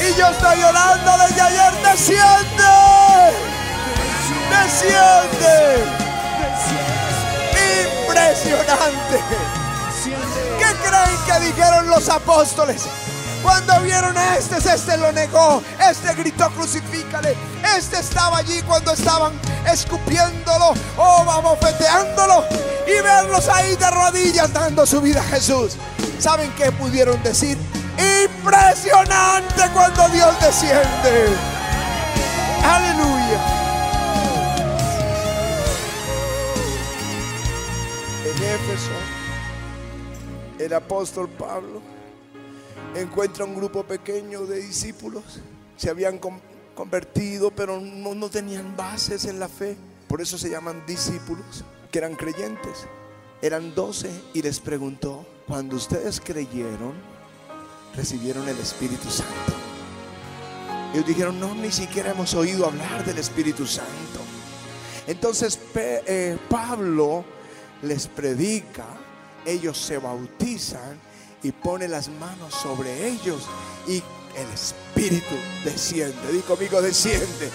Y 0.00 0.18
yo 0.18 0.28
estoy 0.28 0.62
orando 0.62 1.12
desde 1.18 1.40
ayer, 1.40 1.72
desciende, 1.82 2.64
desciende. 4.50 5.98
Impresionante. 8.08 9.20
¿Qué 10.58 10.88
creen 10.88 11.18
que 11.26 11.46
dijeron 11.46 11.88
los 11.88 12.08
apóstoles? 12.08 12.82
Cuando 13.42 13.80
vieron 13.82 14.16
a 14.16 14.36
este, 14.36 14.56
este 14.56 14.96
lo 14.96 15.12
negó, 15.12 15.62
este 15.78 16.14
gritó 16.14 16.50
crucifícale, 16.50 17.36
este 17.76 18.00
estaba 18.00 18.38
allí 18.38 18.62
cuando 18.62 18.92
estaban 18.92 19.32
escupiéndolo 19.70 20.74
o 20.96 21.42
bofeteándolo 21.42 22.44
y 22.86 23.00
verlos 23.00 23.48
ahí 23.48 23.76
de 23.76 23.90
rodillas 23.90 24.52
dando 24.52 24.86
su 24.86 25.00
vida 25.00 25.20
a 25.20 25.24
Jesús. 25.24 25.76
¿Saben 26.18 26.50
qué 26.56 26.72
pudieron 26.72 27.22
decir? 27.22 27.56
Impresionante 28.24 29.68
cuando 29.72 30.08
Dios 30.08 30.34
desciende. 30.40 31.36
Aleluya. 32.64 33.67
El 40.68 40.74
apóstol 40.74 41.30
Pablo 41.30 41.80
encuentra 42.94 43.46
un 43.46 43.54
grupo 43.56 43.84
pequeño 43.84 44.44
de 44.46 44.60
discípulos. 44.60 45.24
Se 45.78 45.88
habían 45.88 46.18
con- 46.18 46.40
convertido, 46.74 47.50
pero 47.50 47.80
no, 47.80 48.28
tenían 48.28 48.76
bases 48.76 49.24
en 49.24 49.40
la 49.40 49.48
fe. 49.48 49.76
Por 50.06 50.20
eso 50.20 50.36
se 50.36 50.50
llaman 50.50 50.84
discípulos, 50.86 51.64
que 51.90 51.98
eran 51.98 52.14
creyentes. 52.16 52.86
Eran 53.40 53.74
doce 53.74 54.10
y 54.34 54.42
les 54.42 54.60
preguntó, 54.60 55.26
cuando 55.46 55.76
ustedes 55.76 56.20
creyeron, 56.20 56.92
recibieron 57.96 58.46
el 58.46 58.58
Espíritu 58.58 59.08
Santo. 59.08 59.54
Ellos 60.92 61.06
dijeron, 61.06 61.40
no, 61.40 61.54
ni 61.54 61.72
siquiera 61.72 62.10
hemos 62.10 62.34
oído 62.34 62.66
hablar 62.66 63.06
del 63.06 63.16
Espíritu 63.18 63.66
Santo. 63.66 64.20
Entonces 65.06 65.58
eh, 65.74 66.36
Pablo 66.50 67.24
les 67.82 68.06
predica, 68.06 68.84
ellos 69.48 69.78
se 69.78 69.98
bautizan 69.98 71.00
y 71.42 71.52
pone 71.52 71.88
las 71.88 72.08
manos 72.08 72.54
sobre 72.54 73.08
ellos 73.08 73.42
y 73.86 74.02
el 74.36 74.48
Espíritu 74.52 75.34
desciende. 75.64 76.32
Di 76.32 76.40
conmigo, 76.40 76.80
desciende. 76.80 77.50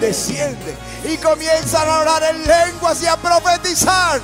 Desciende. 0.00 0.76
Y 1.04 1.16
comienzan 1.16 1.88
a 1.88 2.00
orar 2.00 2.22
en 2.24 2.46
lenguas 2.46 3.02
y 3.02 3.06
a 3.06 3.16
profetizar. 3.16 4.20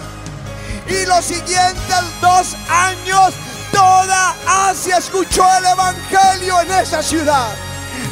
Y 0.88 1.06
los 1.06 1.24
siguientes 1.24 2.20
dos 2.20 2.54
años, 2.68 3.34
toda 3.72 4.36
Asia 4.68 4.98
escuchó 4.98 5.44
el 5.58 5.66
Evangelio 5.66 6.60
en 6.60 6.72
esa 6.72 7.02
ciudad. 7.02 7.54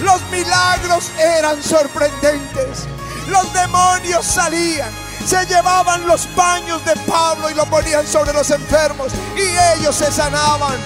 Los 0.01 0.23
milagros 0.31 1.11
eran 1.19 1.63
sorprendentes. 1.63 2.87
Los 3.29 3.53
demonios 3.53 4.25
salían. 4.25 5.04
Se 5.27 5.45
llevaban 5.47 6.07
los 6.07 6.27
paños 6.29 6.85
de 6.85 6.95
Pablo 7.07 7.51
y 7.51 7.55
lo 7.55 7.65
ponían 7.67 8.07
sobre 8.07 8.33
los 8.33 8.51
enfermos. 8.51 9.13
Y 9.37 9.79
ellos 9.79 9.97
se 9.97 10.11
sanaban. 10.13 10.79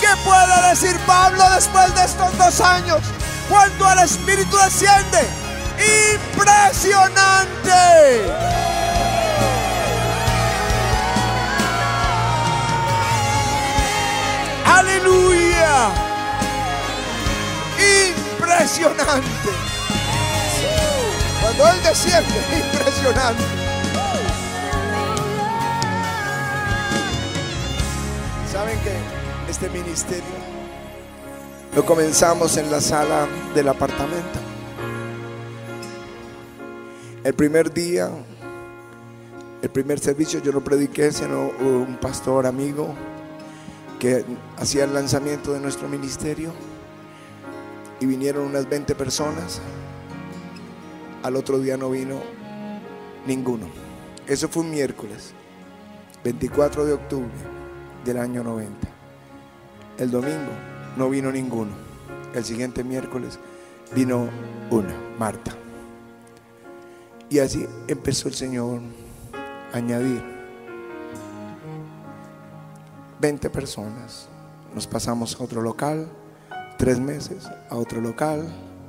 ¿Qué 0.00 0.08
puede 0.24 0.68
decir 0.70 0.98
Pablo 1.06 1.48
después 1.50 1.94
de 1.94 2.04
estos 2.04 2.36
dos 2.36 2.60
años? 2.60 3.00
Cuando 3.48 3.90
el 3.92 4.00
Espíritu 4.00 4.56
desciende. 4.56 5.28
Impresionante. 6.34 8.32
Aleluya. 14.66 15.90
Impresionante. 18.38 19.73
Cuando 21.44 21.68
Él 21.68 21.82
desciende, 21.82 22.34
impresionante. 22.56 23.42
¿Saben 28.50 28.78
que 28.80 29.50
este 29.50 29.68
ministerio 29.68 30.24
lo 31.76 31.84
comenzamos 31.84 32.56
en 32.56 32.70
la 32.70 32.80
sala 32.80 33.28
del 33.54 33.68
apartamento? 33.68 34.38
El 37.22 37.34
primer 37.34 37.70
día, 37.74 38.08
el 39.60 39.68
primer 39.68 39.98
servicio 39.98 40.40
yo 40.40 40.50
no 40.50 40.64
prediqué, 40.64 41.12
sino 41.12 41.50
un 41.60 41.98
pastor 42.00 42.46
amigo 42.46 42.94
que 43.98 44.24
hacía 44.56 44.84
el 44.84 44.94
lanzamiento 44.94 45.52
de 45.52 45.60
nuestro 45.60 45.88
ministerio 45.88 46.54
y 48.00 48.06
vinieron 48.06 48.46
unas 48.46 48.66
20 48.66 48.94
personas. 48.94 49.60
Al 51.24 51.36
otro 51.36 51.58
día 51.58 51.78
no 51.78 51.88
vino 51.88 52.20
ninguno. 53.26 53.66
Eso 54.26 54.46
fue 54.46 54.62
un 54.62 54.70
miércoles, 54.70 55.32
24 56.22 56.84
de 56.84 56.92
octubre 56.92 57.32
del 58.04 58.18
año 58.18 58.44
90. 58.44 58.86
El 59.96 60.10
domingo 60.10 60.52
no 60.98 61.08
vino 61.08 61.32
ninguno. 61.32 61.72
El 62.34 62.44
siguiente 62.44 62.84
miércoles 62.84 63.38
vino 63.94 64.28
una, 64.70 64.94
Marta. 65.18 65.52
Y 67.30 67.38
así 67.38 67.66
empezó 67.88 68.28
el 68.28 68.34
Señor 68.34 68.82
a 69.72 69.78
añadir 69.78 70.22
20 73.22 73.48
personas. 73.48 74.28
Nos 74.74 74.86
pasamos 74.86 75.40
a 75.40 75.42
otro 75.42 75.62
local, 75.62 76.06
tres 76.76 77.00
meses, 77.00 77.48
a 77.70 77.76
otro 77.76 78.02
local, 78.02 78.46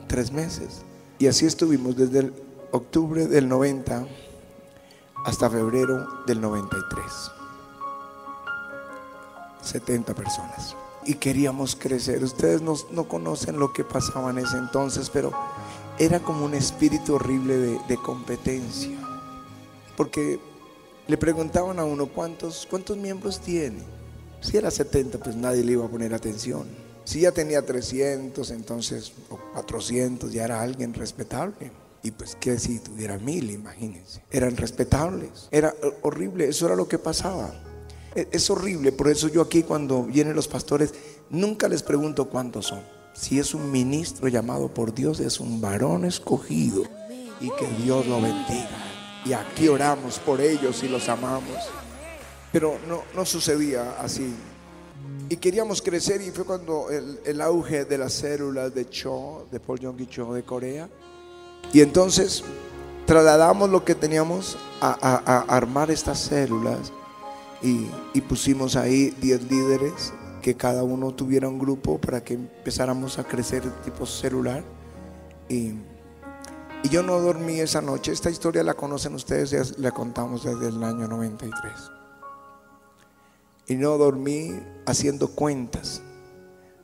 tres 0.10 0.34
meses. 0.34 0.84
Y 1.26 1.28
así 1.28 1.48
estuvimos 1.48 1.98
desde 1.98 2.20
el 2.20 2.34
octubre 2.70 3.26
del 3.26 3.50
90 3.50 4.06
hasta 5.26 5.50
febrero 5.50 6.08
del 6.28 6.40
93. 6.40 7.04
70 9.60 10.14
personas. 10.14 10.76
Y 11.04 11.16
queríamos 11.16 11.76
crecer. 11.76 12.24
Ustedes 12.24 12.62
no, 12.62 12.76
no 12.92 13.08
conocen 13.08 13.58
lo 13.58 13.74
que 13.74 13.84
pasaba 13.84 14.30
en 14.30 14.38
ese 14.38 14.56
entonces, 14.58 15.10
pero 15.10 15.32
era 15.98 16.20
como 16.20 16.46
un 16.46 16.54
espíritu 16.54 17.16
horrible 17.16 17.58
de, 17.58 17.80
de 17.88 17.98
competencia. 17.98 18.96
Porque 19.98 20.40
le 21.08 21.18
preguntaban 21.18 21.80
a 21.80 21.86
uno 21.86 22.06
cuántos, 22.06 22.68
cuántos 22.70 22.98
miembros 22.98 23.40
tiene. 23.40 23.80
Si 24.42 24.58
era 24.58 24.70
70, 24.70 25.18
pues 25.18 25.36
nadie 25.36 25.64
le 25.64 25.72
iba 25.72 25.86
a 25.86 25.90
poner 25.90 26.14
atención. 26.14 26.85
Si 27.06 27.22
ya 27.22 27.32
tenía 27.32 27.65
300, 27.65 28.52
entonces, 28.52 29.13
o 29.30 29.38
400, 29.54 30.34
ya 30.34 30.44
era 30.44 30.62
alguien 30.62 30.94
respetable. 30.94 31.72
Y 32.04 32.12
pues 32.12 32.36
que 32.36 32.60
si 32.60 32.80
tuviera 32.80 33.18
mil, 33.18 33.50
imagínense. 33.50 34.22
Eran 34.30 34.58
respetables. 34.58 35.48
Era 35.52 35.74
horrible, 36.04 36.48
eso 36.50 36.65
era 36.68 36.76
lo 36.76 36.88
que 36.88 37.00
pasaba. 37.00 37.54
E- 38.15 38.28
Es 38.32 38.50
horrible, 38.50 38.91
por 38.91 39.08
eso 39.08 39.28
yo 39.28 39.41
aquí 39.41 39.63
cuando 39.63 40.04
vienen 40.04 40.36
los 40.36 40.48
pastores 40.48 40.94
nunca 41.30 41.68
les 41.68 41.82
pregunto 41.84 42.30
cuántos 42.30 42.68
son. 42.68 42.82
Si 43.13 43.39
es 43.39 43.54
un 43.54 43.72
ministro 43.72 44.28
llamado 44.28 44.68
por 44.74 44.94
Dios, 44.94 45.20
es 45.20 45.39
un 45.39 45.62
varón 45.62 46.06
escogido 46.06 46.84
y 47.39 47.50
que 47.52 47.68
Dios 47.84 48.06
lo 48.08 48.22
bendiga. 48.22 48.70
Y 49.26 49.34
aquí 49.34 49.68
oramos 49.68 50.20
por 50.20 50.41
ellos 50.41 50.84
y 50.84 50.88
los 50.88 51.08
amamos. 51.10 51.58
Pero 52.52 52.78
no, 52.88 53.04
no 53.15 53.26
sucedía 53.26 54.00
así. 54.00 54.34
Y 55.30 55.38
queríamos 55.38 55.82
crecer 55.82 56.22
y 56.22 56.30
fue 56.32 56.46
cuando 56.46 56.90
el, 56.92 57.20
el 57.26 57.42
auge 57.42 57.86
de 57.86 57.98
las 57.98 58.14
células 58.14 58.74
de 58.76 58.88
Cho, 58.90 59.48
de 59.52 59.60
Paul 59.60 59.80
Yong 59.80 60.08
Cho 60.08 60.34
de 60.34 60.44
Corea. 60.44 60.90
Y 61.74 61.82
entonces 61.82 62.44
trasladamos 63.06 63.70
lo 63.70 63.84
que 63.84 63.96
teníamos 63.96 64.58
a, 64.82 64.92
a- 64.92 65.34
a 65.34 65.56
armar 65.58 65.90
estas 65.90 66.20
células 66.20 66.92
y, 67.64 67.88
y 68.14 68.22
pusimos 68.22 68.76
ahí 68.76 69.10
10 69.22 69.50
líderes 69.50 70.14
que 70.44 70.56
cada 70.56 70.84
uno 70.84 71.12
tuviera 71.14 71.48
un 71.50 71.58
grupo 71.58 71.98
para 71.98 72.24
que 72.24 72.36
empezáramos 72.36 73.18
a 73.18 73.24
crecer 73.24 73.64
tipo 73.84 74.06
celular. 74.06 74.64
Y, 75.50 75.74
y 76.84 76.90
yo 76.90 77.02
no 77.02 77.20
dormí 77.20 77.60
esa 77.60 77.82
noche. 77.82 78.12
Esta 78.12 78.30
historia 78.30 78.62
la 78.64 78.76
conocen 78.76 79.16
ustedes, 79.16 79.50
ya 79.50 79.64
la 79.78 79.90
contamos 79.92 80.44
desde 80.44 80.68
el 80.68 80.84
año 80.84 81.08
93. 81.08 81.52
Y 83.67 83.75
no 83.75 83.97
dormí 83.97 84.60
haciendo 84.86 85.30
cuentas. 85.30 86.01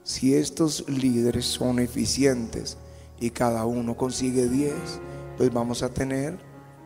Si 0.03 0.33
estos 0.33 0.87
líderes 0.89 1.45
son 1.45 1.79
eficientes 1.79 2.77
y 3.19 3.29
cada 3.29 3.65
uno 3.65 3.95
consigue 3.95 4.47
10, 4.47 4.73
pues 5.37 5.53
vamos 5.53 5.83
a 5.83 5.89
tener 5.89 6.39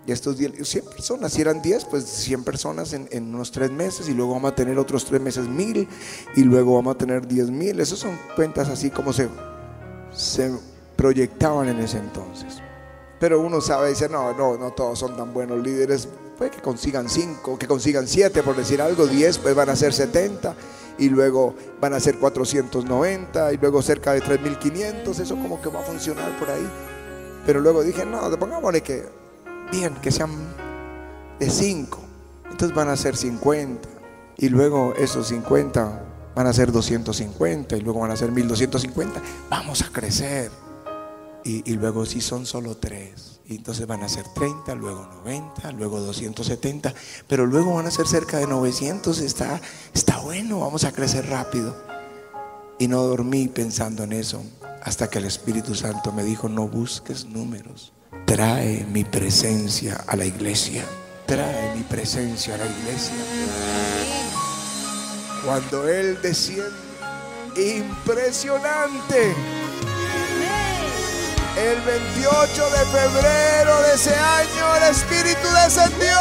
y 0.08 0.12
estos 0.12 0.38
10, 0.38 0.68
100 0.68 0.86
personas. 0.86 1.34
Si 1.34 1.42
eran 1.42 1.62
10, 1.62 1.86
pues 1.86 2.06
100 2.06 2.44
personas 2.44 2.94
en, 2.94 3.08
en 3.12 3.34
unos 3.34 3.52
3 3.52 3.72
meses 3.72 4.08
y 4.08 4.14
luego 4.14 4.34
vamos 4.34 4.52
a 4.52 4.56
tener 4.56 4.78
otros 4.78 5.06
3 5.06 5.20
meses 5.20 5.48
1000 5.48 5.88
y 6.36 6.44
luego 6.44 6.76
vamos 6.76 6.96
a 6.96 6.98
tener 6.98 7.28
10 7.28 7.50
mil. 7.50 7.80
Esas 7.80 8.00
son 8.00 8.18
cuentas 8.36 8.70
así 8.70 8.92
como 8.92 9.14
se, 9.14 9.30
se 10.12 10.52
proyectaban 10.96 11.70
en 11.70 11.80
ese 11.80 11.98
entonces. 11.98 12.62
Pero 13.20 13.40
uno 13.40 13.62
sabe, 13.62 13.90
dice, 13.90 14.08
no, 14.10 14.34
no, 14.34 14.58
no 14.58 14.72
todos 14.74 15.00
son 15.00 15.18
tan 15.18 15.34
buenos 15.34 15.64
líderes. 15.64 16.08
Puede 16.38 16.52
que 16.52 16.62
consigan 16.62 17.10
5, 17.10 17.58
que 17.58 17.68
consigan 17.68 18.08
7, 18.08 18.44
por 18.44 18.56
decir 18.56 18.82
algo, 18.82 19.08
10, 19.08 19.38
pues 19.40 19.56
van 19.56 19.70
a 19.70 19.76
ser 19.76 19.94
70 19.94 20.54
y 20.98 21.10
luego 21.10 21.56
van 21.80 21.94
a 21.94 22.00
ser 22.00 22.18
490 22.18 23.54
y 23.54 23.58
luego 23.58 23.82
cerca 23.82 24.14
de 24.14 24.22
3500. 24.22 25.20
Eso 25.20 25.36
como 25.36 25.62
que 25.62 25.70
va 25.70 25.80
a 25.80 25.84
funcionar 25.84 26.38
por 26.38 26.50
ahí. 26.50 26.68
Pero 27.46 27.62
luego 27.62 27.84
dije, 27.84 28.06
no, 28.06 28.30
pongámosle 28.38 28.82
que, 28.82 29.06
bien, 29.72 29.96
que 29.96 30.12
sean 30.12 30.32
de 31.40 31.50
5. 31.50 32.00
Entonces 32.52 32.76
van 32.76 32.90
a 32.90 32.98
ser 32.98 33.16
50. 33.16 33.88
Y 34.38 34.50
luego 34.50 34.94
esos 34.98 35.28
50 35.28 36.04
van 36.36 36.48
a 36.48 36.54
ser 36.54 36.72
250 36.72 37.78
y 37.78 37.82
luego 37.82 38.02
van 38.02 38.12
a 38.12 38.18
ser 38.18 38.32
1250. 38.32 39.22
Vamos 39.50 39.82
a 39.84 39.90
crecer. 39.90 40.52
Y, 41.46 41.70
y 41.72 41.76
luego 41.76 42.06
si 42.06 42.20
son 42.20 42.46
solo 42.46 42.76
3. 42.76 43.35
Y 43.48 43.58
entonces 43.58 43.86
van 43.86 44.02
a 44.02 44.10
ser 44.10 44.26
30, 44.34 44.74
luego 44.76 45.08
90, 45.24 45.72
luego 45.74 46.00
270. 46.00 46.94
Pero 47.28 47.46
luego 47.46 47.76
van 47.76 47.86
a 47.86 47.92
ser 47.92 48.08
cerca 48.08 48.38
de 48.38 48.48
900. 48.48 49.20
Está, 49.20 49.62
está 49.94 50.20
bueno, 50.20 50.62
vamos 50.62 50.84
a 50.84 50.92
crecer 50.92 51.30
rápido. 51.30 51.76
Y 52.80 52.88
no 52.88 53.04
dormí 53.04 53.48
pensando 53.48 54.04
en 54.04 54.14
eso 54.14 54.44
hasta 54.82 55.10
que 55.10 55.20
el 55.20 55.26
Espíritu 55.26 55.74
Santo 55.76 56.12
me 56.12 56.24
dijo, 56.24 56.50
no 56.50 56.68
busques 56.68 57.26
números. 57.26 57.94
Trae 58.26 58.86
mi 58.86 59.04
presencia 59.04 60.04
a 60.08 60.16
la 60.16 60.26
iglesia. 60.26 60.84
Trae 61.26 61.76
mi 61.76 61.84
presencia 61.84 62.56
a 62.56 62.58
la 62.58 62.66
iglesia. 62.66 63.16
Cuando 65.44 65.88
Él 65.88 66.20
desciende, 66.22 66.72
impresionante. 67.56 69.34
El 71.56 71.80
28 71.82 72.70
de 72.70 72.86
febrero 72.88 73.82
de 73.84 73.96
ese 73.96 74.14
año 74.14 74.76
el 74.76 74.84
Espíritu 74.84 75.48
descendió. 75.64 76.20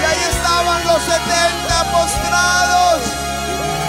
Y 0.00 0.04
ahí 0.04 0.22
estaban 0.30 0.82
los 0.86 1.02
70 1.02 1.92
postrados. 1.92 3.02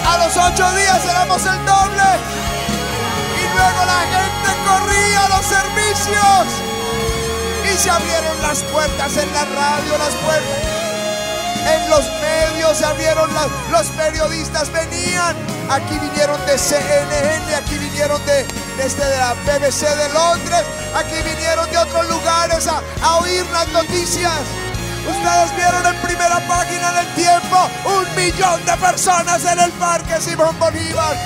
A 0.06 0.18
los 0.18 0.36
ocho 0.36 0.70
días 0.72 1.02
éramos 1.02 1.40
el 1.46 1.64
doble. 1.64 2.08
Y 3.40 3.56
luego 3.56 3.84
la 3.86 4.00
gente 4.12 4.50
corría 4.68 5.24
a 5.24 5.28
los 5.30 5.46
servicios. 5.46 6.46
Y 7.64 7.78
se 7.78 7.88
abrieron 7.88 8.42
las 8.42 8.62
puertas 8.64 9.16
en 9.16 9.32
la 9.32 9.44
radio, 9.46 9.96
las 9.96 10.14
puertas. 10.16 10.77
En 11.74 11.90
los 11.90 12.04
medios 12.20 12.78
se 12.78 12.84
abrieron 12.84 13.28
los 13.70 13.86
periodistas 13.88 14.72
venían. 14.72 15.36
Aquí 15.70 15.98
vinieron 15.98 16.40
de 16.46 16.56
CNN, 16.56 17.54
aquí 17.54 17.76
vinieron 17.76 18.24
de, 18.24 18.46
desde 18.78 19.04
de 19.04 19.16
la 19.18 19.34
BBC 19.34 19.80
de 19.80 20.08
Londres, 20.14 20.62
aquí 20.94 21.16
vinieron 21.22 21.70
de 21.70 21.76
otros 21.76 22.08
lugares 22.08 22.66
a, 22.66 23.16
oír 23.18 23.44
las 23.52 23.68
noticias. 23.68 24.32
Ustedes 25.06 25.56
vieron 25.56 25.84
en 25.84 26.00
primera 26.00 26.40
página 26.48 26.92
del 26.92 27.14
tiempo 27.14 27.68
un 27.84 28.16
millón 28.16 28.64
de 28.64 28.76
personas 28.78 29.44
en 29.44 29.58
el 29.58 29.70
parque 29.72 30.18
Simón 30.20 30.58
Bolívar. 30.58 31.16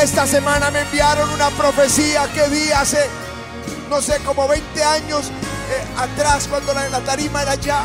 Esta 0.00 0.26
semana 0.26 0.70
me 0.70 0.80
enviaron 0.80 1.28
una 1.30 1.50
profecía 1.50 2.26
que 2.32 2.48
di 2.48 2.72
hace, 2.72 3.10
no 3.90 4.00
sé, 4.00 4.20
como 4.20 4.48
20 4.48 4.84
años 4.84 5.26
eh, 5.26 5.84
atrás, 5.98 6.48
cuando 6.48 6.72
la, 6.72 6.88
la 6.88 7.00
tarima 7.00 7.42
era 7.42 7.52
allá. 7.52 7.82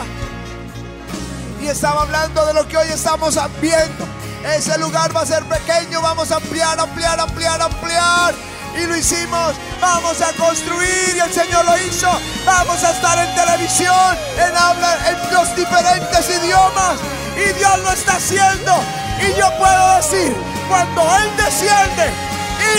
Estaba 1.68 2.04
hablando 2.04 2.46
de 2.46 2.54
lo 2.54 2.66
que 2.66 2.78
hoy 2.78 2.88
estamos 2.88 3.38
viendo. 3.60 4.08
Ese 4.56 4.78
lugar 4.78 5.14
va 5.16 5.22
a 5.22 5.26
ser 5.26 5.44
pequeño, 5.44 6.02
vamos 6.02 6.32
a 6.32 6.38
ampliar, 6.38 6.80
ampliar, 6.80 7.20
ampliar, 7.20 7.62
ampliar. 7.62 8.34
Y 8.82 8.86
lo 8.86 8.96
hicimos, 8.96 9.54
vamos 9.82 10.22
a 10.22 10.32
construir 10.34 11.14
y 11.16 11.20
el 11.20 11.34
Señor 11.34 11.66
lo 11.66 11.78
hizo. 11.80 12.10
Vamos 12.46 12.82
a 12.84 12.92
estar 12.92 13.20
en 13.20 13.36
televisión, 13.36 14.18
en 14.38 14.56
habla, 14.56 14.98
en 15.10 15.34
los 15.34 15.54
diferentes 15.58 16.30
idiomas. 16.30 17.00
Y 17.36 17.52
Dios 17.60 17.80
lo 17.80 17.92
está 17.92 18.16
haciendo. 18.16 18.72
Y 19.20 19.38
yo 19.38 19.52
puedo 19.58 19.98
decir, 19.98 20.34
cuando 20.70 21.02
Él 21.18 21.30
desciende, 21.36 22.14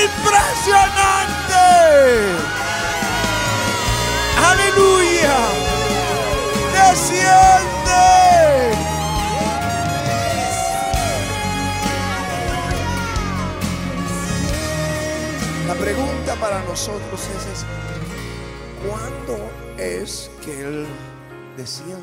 impresionante. 0.02 1.62
Aleluya. 4.48 5.36
Desciende. 6.72 8.37
Pregunta 15.78 16.34
para 16.40 16.62
nosotros 16.64 17.20
es, 17.20 17.46
es, 17.46 17.64
¿cuándo 18.86 19.50
es 19.78 20.30
que 20.44 20.60
Él 20.60 20.86
desciende? 21.56 22.02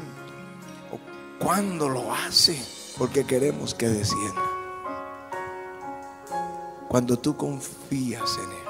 ¿O 0.92 1.00
cuándo 1.44 1.90
lo 1.90 2.14
hace? 2.14 2.58
Porque 2.98 3.26
queremos 3.26 3.74
que 3.74 3.90
descienda. 3.90 4.42
Cuando 6.88 7.18
tú 7.18 7.36
confías 7.36 8.38
en 8.38 8.52
Él. 8.52 8.66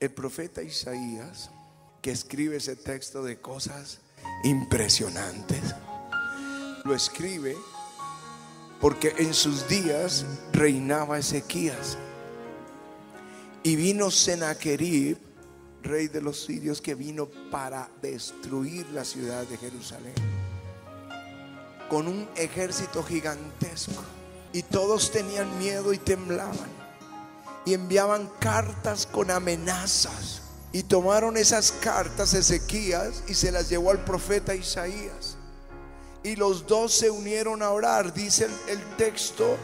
El 0.00 0.10
profeta 0.10 0.62
Isaías, 0.62 1.50
que 2.00 2.10
escribe 2.10 2.56
ese 2.56 2.76
texto 2.76 3.22
de 3.22 3.38
cosas 3.38 4.00
impresionantes, 4.44 5.74
lo 6.84 6.94
escribe 6.94 7.56
porque 8.80 9.14
en 9.18 9.34
sus 9.34 9.68
días 9.68 10.24
reinaba 10.52 11.18
Ezequías. 11.18 11.98
Y 13.62 13.76
vino 13.76 14.10
Sennacherib, 14.10 15.18
rey 15.82 16.08
de 16.08 16.22
los 16.22 16.44
sirios, 16.44 16.80
que 16.80 16.94
vino 16.94 17.28
para 17.50 17.90
destruir 18.00 18.86
la 18.90 19.04
ciudad 19.04 19.44
de 19.44 19.58
Jerusalén. 19.58 20.14
Con 21.90 22.08
un 22.08 22.28
ejército 22.36 23.02
gigantesco. 23.02 24.02
Y 24.52 24.62
todos 24.62 25.12
tenían 25.12 25.58
miedo 25.58 25.92
y 25.92 25.98
temblaban. 25.98 26.80
Y 27.66 27.74
enviaban 27.74 28.30
cartas 28.38 29.06
con 29.06 29.30
amenazas. 29.30 30.40
Y 30.72 30.84
tomaron 30.84 31.36
esas 31.36 31.72
cartas 31.72 32.32
Ezequías 32.32 33.24
y 33.28 33.34
se 33.34 33.52
las 33.52 33.68
llevó 33.68 33.90
al 33.90 34.04
profeta 34.04 34.54
Isaías. 34.54 35.36
Y 36.22 36.36
los 36.36 36.66
dos 36.66 36.92
se 36.92 37.10
unieron 37.10 37.62
a 37.62 37.70
orar, 37.70 38.14
dice 38.14 38.44
el, 38.44 38.78
el 38.78 38.96
texto 38.96 39.56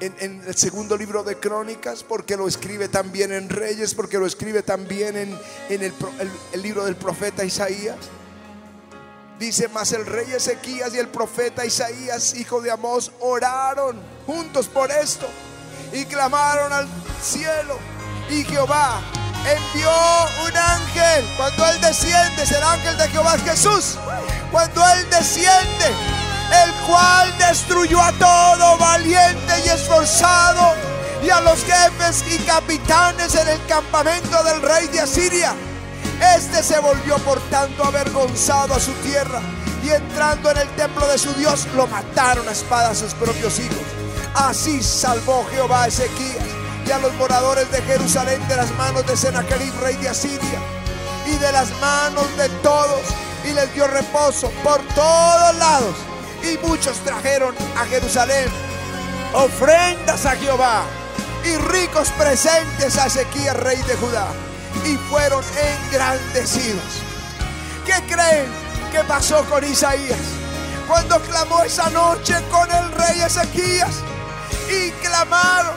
en, 0.00 0.42
el 0.46 0.56
segundo 0.56 0.96
libro 0.96 1.22
de 1.22 1.36
Crónicas, 1.36 2.02
porque 2.02 2.36
lo 2.36 2.48
escribe 2.48 2.88
también 2.88 3.32
en 3.32 3.48
Reyes, 3.48 3.94
porque 3.94 4.18
lo 4.18 4.26
escribe 4.26 4.62
también 4.62 5.16
en, 5.16 5.82
el, 5.82 6.62
libro 6.62 6.84
del 6.84 6.96
profeta 6.96 7.44
Isaías. 7.44 7.96
Dice, 9.38 9.68
mas 9.68 9.92
el 9.92 10.06
rey 10.06 10.32
Ezequías 10.32 10.94
y 10.94 10.98
el 10.98 11.08
profeta 11.08 11.66
Isaías, 11.66 12.34
hijo 12.34 12.62
de 12.62 12.70
Amós, 12.70 13.12
oraron 13.20 14.00
juntos 14.24 14.66
por 14.66 14.90
esto 14.90 15.26
y 15.92 16.04
clamaron 16.06 16.72
al 16.72 16.88
cielo. 17.22 17.78
Y 18.30 18.44
Jehová 18.44 19.02
envió 19.46 19.90
un 20.46 20.56
ángel. 20.56 21.24
Cuando 21.36 21.66
Él 21.66 21.80
desciende, 21.80 22.46
será 22.46 22.72
ángel 22.72 22.96
de 22.96 23.08
Jehová 23.08 23.34
es 23.36 23.42
Jesús. 23.42 23.98
Cuando 24.50 24.82
Él 24.88 25.10
desciende, 25.10 25.86
cual 26.86 27.36
destruyó 27.38 28.00
a 28.00 28.12
todo 28.12 28.78
valiente 28.78 29.52
y 29.64 29.68
esforzado 29.68 30.74
y 31.22 31.30
a 31.30 31.40
los 31.40 31.64
jefes 31.64 32.24
y 32.32 32.38
capitanes 32.44 33.34
en 33.34 33.48
el 33.48 33.64
campamento 33.66 34.42
del 34.44 34.62
rey 34.62 34.86
de 34.88 35.00
Asiria. 35.00 35.54
Este 36.36 36.62
se 36.62 36.78
volvió 36.80 37.18
por 37.18 37.40
tanto 37.50 37.84
avergonzado 37.84 38.74
a 38.74 38.80
su 38.80 38.92
tierra 38.94 39.40
y 39.82 39.90
entrando 39.90 40.50
en 40.50 40.58
el 40.58 40.68
templo 40.76 41.06
de 41.08 41.18
su 41.18 41.32
Dios 41.34 41.66
lo 41.74 41.86
mataron 41.86 42.48
a 42.48 42.52
espada 42.52 42.90
a 42.90 42.94
sus 42.94 43.12
propios 43.14 43.58
hijos. 43.58 43.76
Así 44.34 44.82
salvó 44.82 45.46
Jehová 45.50 45.84
a 45.84 45.88
Ezequías 45.88 46.44
y 46.86 46.90
a 46.90 46.98
los 46.98 47.12
moradores 47.14 47.70
de 47.72 47.82
Jerusalén 47.82 48.46
de 48.48 48.56
las 48.56 48.70
manos 48.72 49.06
de 49.06 49.16
Sennacherib, 49.16 49.72
rey 49.80 49.96
de 49.96 50.08
Asiria, 50.08 50.60
y 51.26 51.36
de 51.36 51.52
las 51.52 51.70
manos 51.80 52.24
de 52.36 52.48
todos, 52.62 53.00
y 53.44 53.52
les 53.52 53.72
dio 53.74 53.86
reposo 53.88 54.50
por 54.62 54.80
todos 54.94 55.56
lados. 55.56 55.96
Y 56.52 56.58
muchos 56.58 56.98
trajeron 56.98 57.54
a 57.76 57.84
Jerusalén 57.86 58.48
ofrendas 59.32 60.24
a 60.26 60.36
Jehová 60.36 60.84
y 61.44 61.56
ricos 61.56 62.08
presentes 62.10 62.96
a 62.98 63.06
Ezequías, 63.06 63.56
rey 63.56 63.80
de 63.82 63.96
Judá, 63.96 64.28
y 64.84 64.96
fueron 65.10 65.44
engrandecidos. 65.90 67.02
¿Qué 67.84 67.94
creen 68.12 68.46
que 68.92 69.00
pasó 69.04 69.44
con 69.44 69.64
Isaías 69.64 70.18
cuando 70.86 71.20
clamó 71.20 71.62
esa 71.62 71.90
noche 71.90 72.34
con 72.50 72.70
el 72.70 72.92
rey 72.92 73.20
Ezequías? 73.20 74.02
Y 74.70 74.90
clamaron 75.04 75.74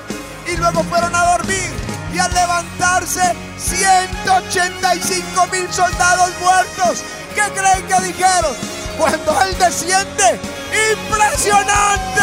y 0.48 0.58
luego 0.58 0.84
fueron 0.84 1.16
a 1.16 1.38
dormir 1.38 1.70
y 2.14 2.18
al 2.18 2.34
levantarse 2.34 3.36
185 3.58 5.48
mil 5.52 5.72
soldados 5.72 6.32
muertos. 6.40 7.04
¿Qué 7.36 7.44
creen 7.54 7.88
que 7.88 8.08
dijeron? 8.08 8.56
Cuando 8.98 9.42
él 9.44 9.58
desciende, 9.58 10.40
impresionante. 10.92 12.22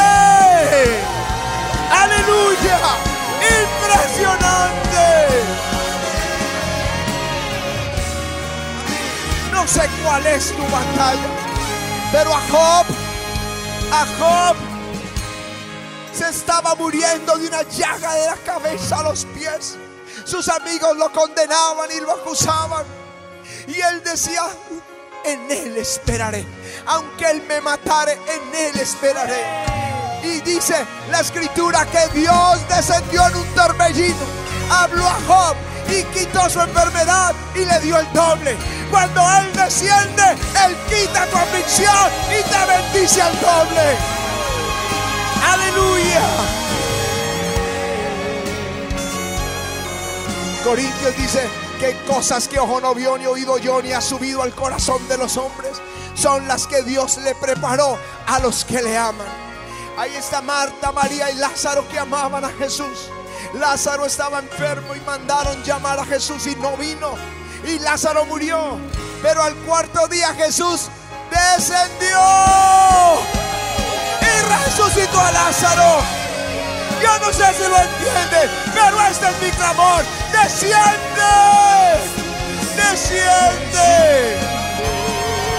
Aleluya, 1.90 2.78
impresionante. 3.62 5.06
No 9.52 9.66
sé 9.66 9.88
cuál 10.04 10.26
es 10.26 10.52
tu 10.52 10.62
batalla, 10.64 11.28
pero 12.12 12.34
a 12.34 12.40
Job, 12.50 12.86
a 13.92 14.06
Job 14.18 14.56
se 16.12 16.28
estaba 16.30 16.74
muriendo 16.74 17.36
de 17.36 17.46
una 17.48 17.62
llaga 17.62 18.14
de 18.14 18.26
la 18.26 18.36
cabeza 18.36 18.98
a 18.98 19.02
los 19.02 19.24
pies. 19.26 19.76
Sus 20.24 20.48
amigos 20.48 20.96
lo 20.96 21.12
condenaban 21.12 21.90
y 21.94 22.00
lo 22.00 22.12
acusaban. 22.12 22.84
Y 23.68 23.80
él 23.80 24.02
decía, 24.02 24.42
en 25.26 25.50
él 25.50 25.76
esperaré. 25.76 26.44
Aunque 26.86 27.30
él 27.30 27.42
me 27.48 27.60
matare, 27.60 28.12
en 28.12 28.54
él 28.54 28.80
esperaré. 28.80 29.42
Y 30.22 30.40
dice 30.40 30.74
la 31.10 31.20
escritura 31.20 31.86
que 31.86 32.18
Dios 32.18 32.68
descendió 32.68 33.26
en 33.28 33.36
un 33.36 33.46
torbellino, 33.54 34.26
habló 34.70 35.06
a 35.06 35.18
Job 35.26 35.56
y 35.88 36.02
quitó 36.18 36.48
su 36.50 36.60
enfermedad 36.60 37.34
y 37.54 37.64
le 37.64 37.80
dio 37.80 37.98
el 37.98 38.12
doble. 38.12 38.56
Cuando 38.90 39.20
Él 39.38 39.52
desciende, 39.52 40.22
Él 40.64 40.76
quita 40.88 41.26
tu 41.26 41.36
aflicción 41.36 42.10
y 42.30 42.42
te 42.42 42.98
bendice 42.98 43.22
al 43.22 43.40
doble. 43.40 43.96
Aleluya. 45.52 46.22
Corintios 50.64 51.16
dice 51.16 51.65
que 51.78 51.96
cosas 52.06 52.48
que 52.48 52.58
ojo 52.58 52.80
no 52.80 52.94
vio 52.94 53.18
ni 53.18 53.26
oído 53.26 53.58
yo 53.58 53.82
ni 53.82 53.92
ha 53.92 54.00
subido 54.00 54.42
al 54.42 54.54
corazón 54.54 55.06
de 55.08 55.18
los 55.18 55.36
hombres 55.36 55.80
son 56.14 56.48
las 56.48 56.66
que 56.66 56.82
Dios 56.82 57.18
le 57.18 57.34
preparó 57.34 57.98
a 58.26 58.38
los 58.40 58.64
que 58.64 58.82
le 58.82 58.96
aman. 58.96 59.26
Ahí 59.98 60.14
está 60.14 60.40
Marta, 60.42 60.92
María 60.92 61.30
y 61.30 61.36
Lázaro 61.36 61.86
que 61.88 61.98
amaban 61.98 62.44
a 62.44 62.50
Jesús. 62.50 63.10
Lázaro 63.54 64.06
estaba 64.06 64.38
enfermo 64.38 64.94
y 64.94 65.00
mandaron 65.00 65.62
llamar 65.62 65.98
a 65.98 66.04
Jesús 66.04 66.46
y 66.46 66.54
no 66.56 66.76
vino. 66.76 67.12
Y 67.64 67.78
Lázaro 67.78 68.24
murió. 68.26 68.78
Pero 69.22 69.42
al 69.42 69.54
cuarto 69.56 70.06
día 70.08 70.34
Jesús 70.34 70.88
descendió 71.30 72.18
y 74.20 74.66
resucitó 74.66 75.20
a 75.20 75.32
Lázaro. 75.32 76.25
Yo 77.02 77.18
no 77.18 77.32
sé 77.32 77.44
si 77.54 77.68
lo 77.68 77.76
entienden, 77.76 78.50
pero 78.74 79.00
este 79.02 79.26
es 79.28 79.42
mi 79.42 79.50
clamor. 79.50 80.04
Desciende, 80.32 81.32
desciende. 82.76 84.38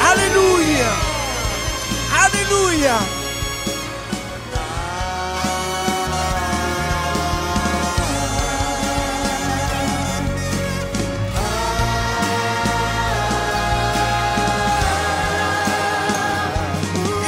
Aleluya, 0.09 0.89
aleluya. 2.23 2.97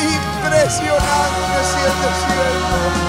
Impresionante 0.02 1.60
siente 1.64 2.08
cielo. 2.26 3.00
me 3.04 3.09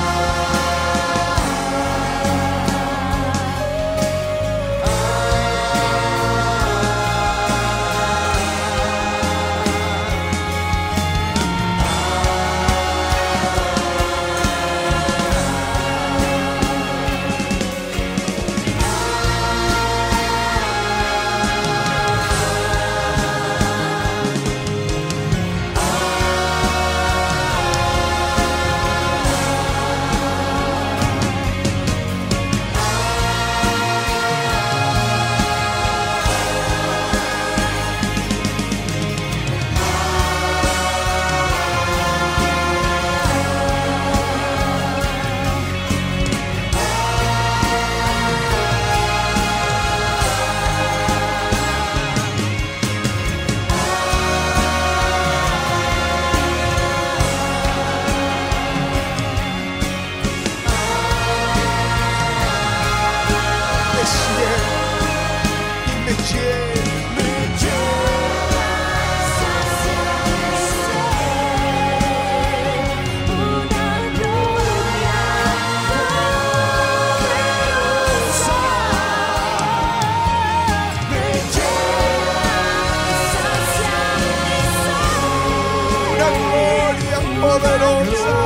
poderosa. 87.60 88.39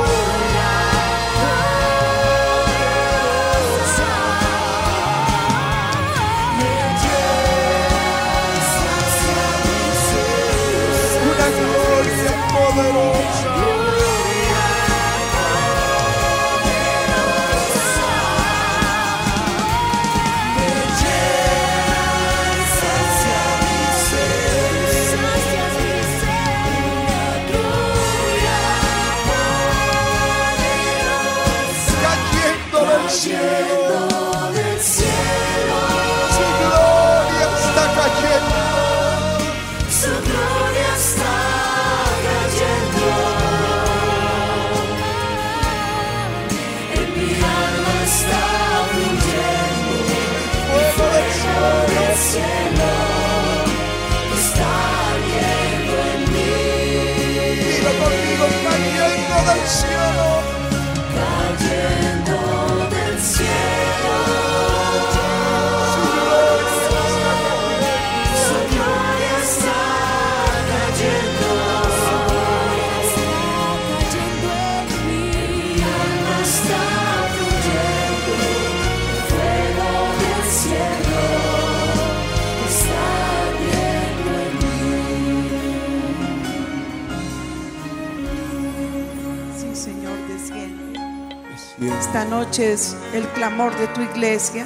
El 92.57 93.27
clamor 93.33 93.75
de 93.77 93.87
tu 93.87 94.01
iglesia. 94.01 94.65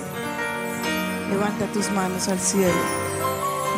Levanta 1.28 1.66
tus 1.74 1.90
manos 1.90 2.28
al 2.28 2.40
cielo. 2.40 2.72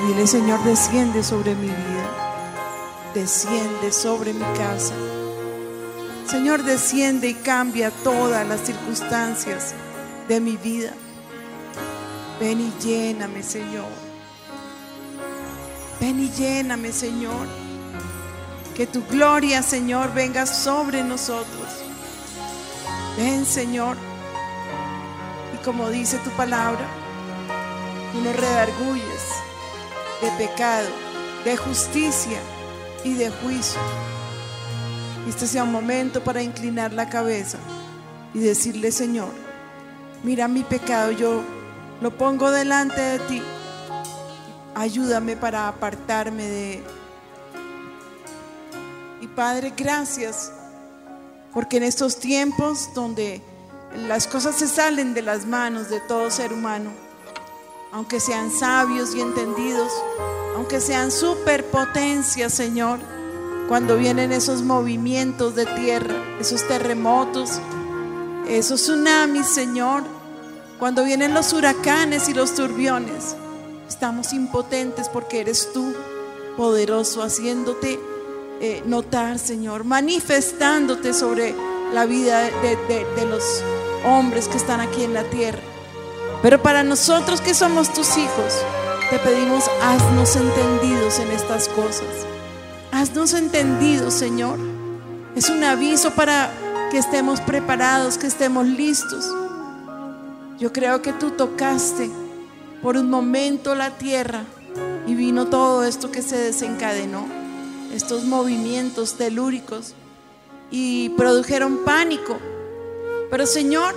Dile, 0.05 0.27
Señor, 0.27 0.61
desciende 0.65 1.23
sobre 1.23 1.55
mi 1.55 1.67
vida. 1.67 3.13
Desciende 3.13 3.93
sobre 3.93 4.33
mi 4.33 4.43
casa. 4.57 4.95
Señor, 6.27 6.63
desciende 6.63 7.29
y 7.29 7.35
cambia 7.35 7.89
todas 8.03 8.45
las 8.45 8.59
circunstancias 8.59 9.73
de 10.27 10.41
mi 10.41 10.57
vida. 10.57 10.91
Ven 12.37 12.59
y 12.59 12.73
lléname, 12.83 13.43
Señor. 13.43 13.87
Ven 16.01 16.19
y 16.19 16.29
lléname, 16.31 16.91
Señor. 16.91 17.47
Que 18.75 18.87
tu 18.87 19.05
gloria, 19.05 19.63
Señor, 19.63 20.13
venga 20.13 20.45
sobre 20.45 21.01
nosotros. 21.01 21.80
Ven, 23.17 23.45
Señor. 23.45 23.97
Y 25.53 25.63
como 25.63 25.89
dice 25.89 26.17
tu 26.19 26.29
palabra, 26.31 26.85
tú 28.11 28.21
nos 28.21 28.35
redarguyes 28.35 29.41
de 30.21 30.31
pecado, 30.37 30.87
de 31.43 31.57
justicia 31.57 32.39
y 33.03 33.13
de 33.13 33.29
juicio. 33.29 33.81
Este 35.27 35.47
sea 35.47 35.63
un 35.63 35.71
momento 35.71 36.23
para 36.23 36.41
inclinar 36.41 36.93
la 36.93 37.09
cabeza 37.09 37.57
y 38.33 38.39
decirle, 38.39 38.91
Señor, 38.91 39.31
mira 40.23 40.47
mi 40.47 40.63
pecado, 40.63 41.11
yo 41.11 41.41
lo 42.01 42.11
pongo 42.11 42.49
delante 42.49 42.99
de 42.99 43.19
ti. 43.19 43.41
Ayúdame 44.73 45.35
para 45.35 45.67
apartarme 45.67 46.43
de 46.43 46.73
él. 46.75 46.83
Y 49.21 49.27
Padre, 49.27 49.73
gracias, 49.75 50.51
porque 51.53 51.77
en 51.77 51.83
estos 51.83 52.17
tiempos 52.17 52.89
donde 52.93 53.41
las 54.07 54.27
cosas 54.27 54.55
se 54.55 54.67
salen 54.67 55.13
de 55.13 55.21
las 55.21 55.45
manos 55.45 55.89
de 55.89 55.99
todo 55.99 56.31
ser 56.31 56.53
humano, 56.53 56.91
aunque 57.91 58.19
sean 58.19 58.51
sabios 58.51 59.13
y 59.15 59.21
entendidos, 59.21 59.91
aunque 60.55 60.79
sean 60.79 61.11
superpotencias, 61.11 62.53
Señor, 62.53 62.99
cuando 63.67 63.97
vienen 63.97 64.31
esos 64.31 64.61
movimientos 64.61 65.55
de 65.55 65.65
tierra, 65.65 66.15
esos 66.39 66.67
terremotos, 66.67 67.59
esos 68.47 68.81
tsunamis, 68.81 69.47
Señor, 69.47 70.03
cuando 70.79 71.03
vienen 71.03 71.33
los 71.33 71.53
huracanes 71.53 72.27
y 72.29 72.33
los 72.33 72.55
turbiones, 72.55 73.35
estamos 73.87 74.33
impotentes 74.33 75.09
porque 75.09 75.41
eres 75.41 75.71
tú, 75.73 75.93
poderoso, 76.57 77.23
haciéndote 77.23 77.99
eh, 78.61 78.83
notar, 78.85 79.39
Señor, 79.39 79.83
manifestándote 79.83 81.13
sobre 81.13 81.53
la 81.93 82.05
vida 82.05 82.39
de, 82.41 82.75
de- 82.87 83.05
de 83.15 83.25
los 83.25 83.43
hombres 84.05 84.47
que 84.47 84.57
están 84.57 84.79
aquí 84.79 85.03
en 85.03 85.13
la 85.13 85.23
tierra. 85.23 85.59
Pero 86.41 86.61
para 86.61 86.83
nosotros 86.83 87.41
que 87.41 87.53
somos 87.53 87.91
tus 87.93 88.17
hijos, 88.17 88.53
te 89.09 89.19
pedimos, 89.19 89.65
haznos 89.83 90.35
entendidos 90.35 91.19
en 91.19 91.31
estas 91.31 91.67
cosas. 91.69 92.07
Haznos 92.91 93.33
entendidos, 93.33 94.13
Señor. 94.13 94.57
Es 95.35 95.49
un 95.49 95.63
aviso 95.63 96.11
para 96.11 96.49
que 96.91 96.97
estemos 96.97 97.39
preparados, 97.41 98.17
que 98.17 98.27
estemos 98.27 98.65
listos. 98.65 99.25
Yo 100.59 100.71
creo 100.73 101.01
que 101.01 101.13
tú 101.13 101.31
tocaste 101.31 102.09
por 102.81 102.97
un 102.97 103.09
momento 103.09 103.75
la 103.75 103.91
tierra 103.97 104.43
y 105.07 105.15
vino 105.15 105.47
todo 105.47 105.83
esto 105.83 106.11
que 106.11 106.21
se 106.21 106.37
desencadenó, 106.37 107.25
estos 107.93 108.23
movimientos 108.23 109.15
telúricos 109.15 109.93
y 110.69 111.09
produjeron 111.09 111.83
pánico. 111.83 112.37
Pero 113.29 113.45
Señor, 113.45 113.95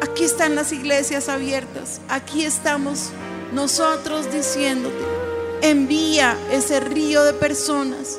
aquí 0.00 0.24
están 0.24 0.54
las 0.54 0.72
iglesias 0.72 1.28
abiertas, 1.28 2.00
aquí 2.08 2.44
estamos 2.44 3.10
nosotros 3.52 4.32
diciéndote, 4.32 4.96
envía 5.62 6.36
ese 6.50 6.80
río 6.80 7.24
de 7.24 7.32
personas 7.32 8.18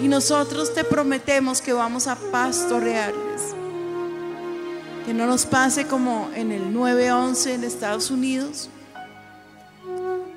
y 0.00 0.08
nosotros 0.08 0.72
te 0.74 0.84
prometemos 0.84 1.60
que 1.60 1.72
vamos 1.72 2.06
a 2.06 2.16
pastorearles. 2.16 3.54
Que 5.04 5.14
no 5.14 5.26
nos 5.26 5.46
pase 5.46 5.86
como 5.86 6.30
en 6.34 6.52
el 6.52 6.74
9-11 6.74 7.50
en 7.50 7.64
Estados 7.64 8.10
Unidos, 8.10 8.70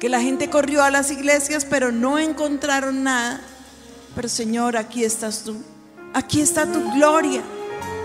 que 0.03 0.09
la 0.09 0.19
gente 0.19 0.49
corrió 0.49 0.83
a 0.83 0.91
las 0.91 1.11
iglesias 1.11 1.63
pero 1.63 1.89
no 1.93 2.19
encontraron 2.19 3.03
nada. 3.03 3.39
Pero 4.13 4.27
Señor, 4.27 4.75
aquí 4.75 5.05
estás 5.05 5.45
tú, 5.45 5.55
aquí 6.13 6.41
está 6.41 6.69
tu 6.69 6.91
gloria 6.91 7.41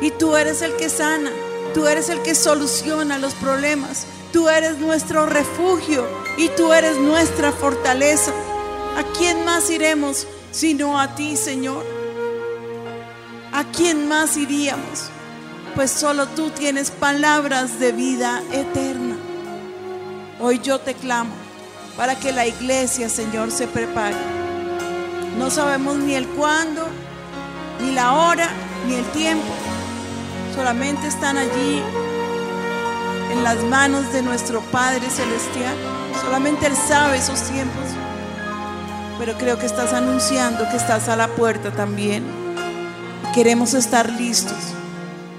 y 0.00 0.12
tú 0.12 0.36
eres 0.36 0.62
el 0.62 0.76
que 0.76 0.90
sana, 0.90 1.32
tú 1.74 1.88
eres 1.88 2.08
el 2.08 2.22
que 2.22 2.36
soluciona 2.36 3.18
los 3.18 3.34
problemas, 3.34 4.06
tú 4.32 4.48
eres 4.48 4.78
nuestro 4.78 5.26
refugio 5.26 6.06
y 6.36 6.48
tú 6.50 6.72
eres 6.72 6.98
nuestra 6.98 7.50
fortaleza. 7.50 8.30
¿A 8.96 9.02
quién 9.18 9.44
más 9.44 9.68
iremos 9.68 10.28
sino 10.52 11.00
a 11.00 11.16
ti, 11.16 11.36
Señor? 11.36 11.84
¿A 13.52 13.64
quién 13.72 14.06
más 14.06 14.36
iríamos? 14.36 15.10
Pues 15.74 15.90
solo 15.90 16.28
tú 16.28 16.50
tienes 16.50 16.92
palabras 16.92 17.80
de 17.80 17.90
vida 17.90 18.40
eterna. 18.52 19.16
Hoy 20.38 20.60
yo 20.60 20.78
te 20.78 20.94
clamo 20.94 21.47
para 21.98 22.14
que 22.14 22.30
la 22.30 22.46
iglesia, 22.46 23.08
Señor, 23.08 23.50
se 23.50 23.66
prepare. 23.66 24.14
No 25.36 25.50
sabemos 25.50 25.96
ni 25.96 26.14
el 26.14 26.28
cuándo, 26.28 26.86
ni 27.82 27.90
la 27.90 28.14
hora, 28.14 28.48
ni 28.86 28.94
el 28.94 29.04
tiempo. 29.06 29.52
Solamente 30.54 31.08
están 31.08 31.36
allí 31.36 31.82
en 33.32 33.42
las 33.42 33.64
manos 33.64 34.12
de 34.12 34.22
nuestro 34.22 34.60
Padre 34.70 35.10
Celestial. 35.10 35.74
Solamente 36.22 36.66
Él 36.66 36.76
sabe 36.76 37.18
esos 37.18 37.42
tiempos. 37.42 37.84
Pero 39.18 39.36
creo 39.36 39.58
que 39.58 39.66
estás 39.66 39.92
anunciando 39.92 40.70
que 40.70 40.76
estás 40.76 41.08
a 41.08 41.16
la 41.16 41.26
puerta 41.26 41.72
también. 41.72 42.22
Queremos 43.34 43.74
estar 43.74 44.08
listos. 44.08 44.56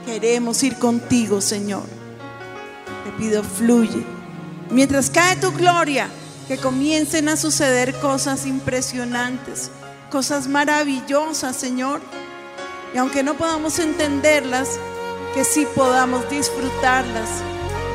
Queremos 0.05 0.61
ir 0.63 0.77
contigo, 0.77 1.39
Señor. 1.39 1.85
Te 3.05 3.11
pido, 3.13 3.43
fluye. 3.43 4.03
Mientras 4.69 5.09
cae 5.09 5.37
tu 5.37 5.53
gloria, 5.53 6.09
que 6.49 6.57
comiencen 6.57 7.29
a 7.29 7.37
suceder 7.37 7.93
cosas 7.99 8.47
impresionantes, 8.47 9.69
cosas 10.09 10.47
maravillosas, 10.47 11.55
Señor. 11.55 12.01
Y 12.91 12.97
aunque 12.97 13.21
no 13.21 13.35
podamos 13.35 13.77
entenderlas, 13.77 14.79
que 15.35 15.43
sí 15.43 15.67
podamos 15.75 16.27
disfrutarlas. 16.27 17.29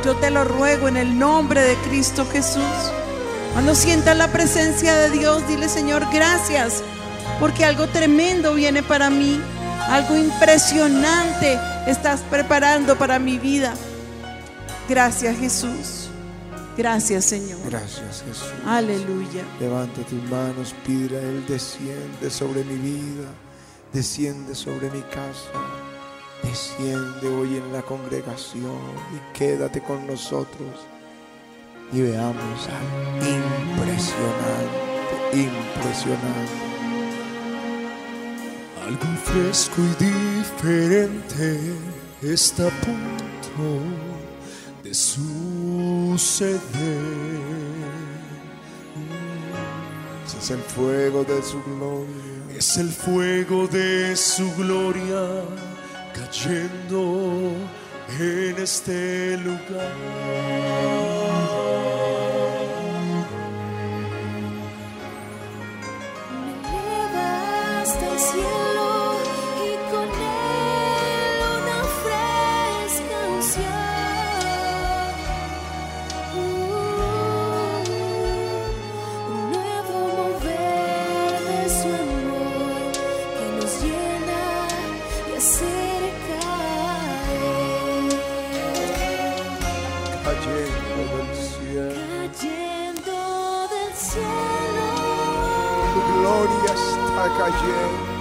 Yo 0.05 0.15
te 0.17 0.31
lo 0.31 0.45
ruego 0.45 0.87
en 0.87 0.97
el 0.97 1.19
nombre 1.19 1.63
de 1.63 1.75
Cristo 1.89 2.25
Jesús. 2.31 2.63
Cuando 3.55 3.75
sientas 3.75 4.17
la 4.17 4.29
presencia 4.29 4.95
de 4.95 5.11
Dios, 5.11 5.47
dile 5.49 5.69
Señor, 5.69 6.07
gracias, 6.13 6.85
porque 7.41 7.65
algo 7.65 7.89
tremendo 7.89 8.55
viene 8.55 8.85
para 8.85 9.11
mí, 9.11 9.41
algo 9.89 10.17
impresionante 10.17 11.59
estás 11.89 12.21
preparando 12.31 12.97
para 12.97 13.19
mi 13.19 13.37
vida. 13.37 13.75
Gracias 14.89 15.37
Jesús, 15.39 16.04
gracias 16.77 17.25
Señor. 17.25 17.59
Gracias 17.67 18.25
Jesús. 18.27 18.53
Aleluya. 18.67 19.45
Levanta 19.61 20.03
tus 20.03 20.23
manos, 20.31 20.75
pídele 20.87 21.19
a 21.19 21.23
Él, 21.23 21.45
desciende 21.47 22.31
sobre 22.31 22.65
mi 22.65 22.77
vida, 22.77 23.29
desciende 23.93 24.55
sobre 24.55 24.91
mi 24.91 25.03
casa, 25.03 25.51
desciende 26.43 27.29
hoy 27.29 27.57
en 27.57 27.73
la 27.73 27.83
congregación 27.83 28.79
y 29.15 29.39
quédate 29.39 29.81
con 29.81 30.07
nosotros 30.07 30.87
y 31.93 32.03
veamos 32.03 32.69
al 32.69 33.29
impresionante, 33.29 34.95
impresionante. 35.33 36.75
Algo 38.85 39.17
fresco 39.23 39.81
y 39.81 40.05
diferente 40.05 41.59
está 42.23 42.67
a 42.67 42.71
punto 42.81 43.81
de 44.83 44.93
suceder. 46.19 46.61
Es 50.39 50.51
el 50.51 50.61
fuego 50.61 51.25
de 51.25 51.43
su 51.43 51.63
gloria. 51.63 52.57
Es 52.57 52.77
el 52.77 52.91
fuego 52.91 53.67
de 53.67 54.15
su 54.17 54.55
gloria 54.55 55.43
cayendo 56.15 57.53
en 58.19 58.57
este 58.59 59.37
lugar. 59.39 59.93
Cayendo. 97.39 98.15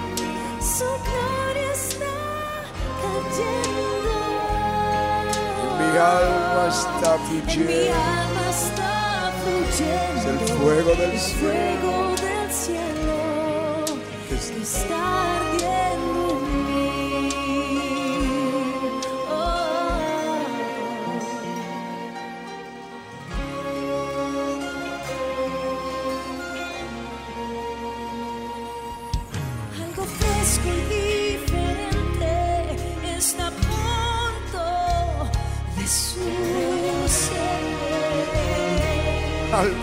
su 0.59 0.85
gloria 1.05 1.71
está 1.73 2.13
cayendo. 3.01 4.15
Mi 5.79 5.89
alma 5.97 6.63
está 6.69 7.15
En 7.15 7.21
mi 7.23 7.41
fluyendo. 7.41 7.93
alma 7.93 8.45
está 8.49 9.31
fluyendo. 9.43 10.13
Es 10.19 10.25
el 10.25 10.39
fuego 10.57 10.91
del 10.95 11.19
cielo 11.19 11.91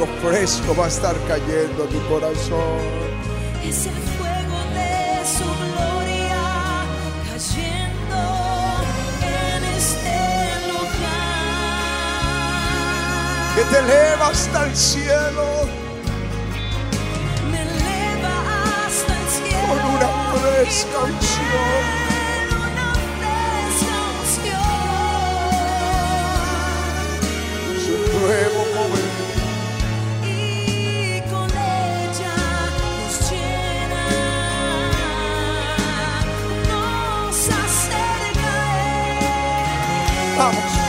Algo 0.01 0.15
fresco 0.23 0.75
va 0.75 0.87
a 0.87 0.89
estar 0.89 1.15
cayendo 1.29 1.85
a 1.85 1.87
tu 1.87 2.01
corazón. 2.09 2.81
Es 3.63 3.85
el 3.85 3.93
fuego 3.93 4.59
de 4.73 5.27
su 5.27 5.45
gloria 5.45 6.87
cayendo 7.31 8.21
en 9.21 9.65
este 9.77 10.17
lugar. 10.73 11.45
Que 13.57 13.63
te 13.65 13.79
eleva 13.79 14.29
hasta 14.29 14.65
el 14.69 14.75
cielo 14.75 15.69
Me 17.51 17.61
eleva 17.61 18.35
hasta 18.87 19.13
el 19.21 19.27
cielo. 19.29 19.69
con 19.69 19.81
una 19.97 20.09
fresca 20.33 20.99
unción. 21.01 22.00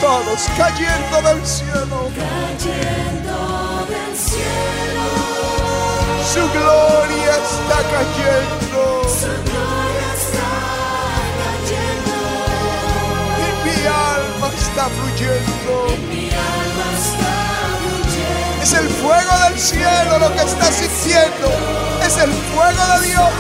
Todos 0.02 0.42
cayendo 0.58 1.22
del 1.22 1.46
cielo. 1.46 2.10
cayendo 2.18 3.86
del 3.88 4.18
cielo, 4.18 5.06
Su 6.34 6.42
gloria 6.58 7.34
está 7.52 7.78
cayendo. 7.94 8.82
su 9.08 9.32
gloria 9.48 10.08
está 10.18 10.50
cayendo, 11.42 12.20
Y 13.38 13.48
mi 13.64 13.78
alma 13.86 14.48
está 14.66 14.84
fluyendo. 14.98 15.74
mi 16.10 16.26
alma 16.30 16.86
está 16.98 17.34
fluyendo, 17.80 18.64
Es 18.64 18.72
el 18.74 18.90
fuego 18.90 19.34
del 19.50 19.60
cielo 19.60 20.20
lo 20.20 20.30
que 20.34 20.42
estás 20.42 20.74
sintiendo. 20.76 21.48
Es 22.06 22.18
el 22.18 22.32
fuego 22.32 22.84
de 23.00 23.08
Dios. 23.08 23.34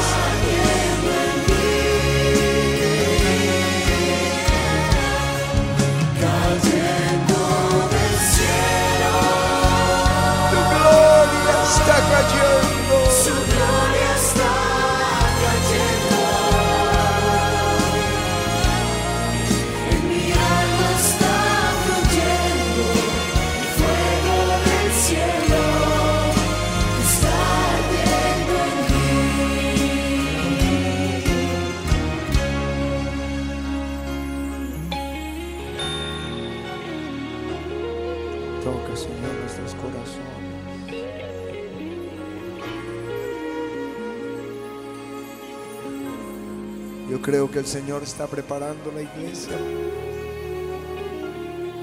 Creo 47.22 47.52
que 47.52 47.60
el 47.60 47.68
Señor 47.68 48.02
está 48.02 48.26
preparando 48.26 48.92
la 48.92 49.04
iglesia. 49.04 49.56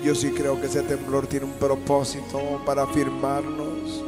Yo 0.03 0.15
sí 0.15 0.33
creo 0.33 0.61
que 0.61 0.67
ese 0.67 0.83
temblor 0.83 1.29
tiene 1.29 1.47
un 1.47 1.53
propósito 1.53 2.61
para 2.67 2.83
afirmarnos. 2.83 4.03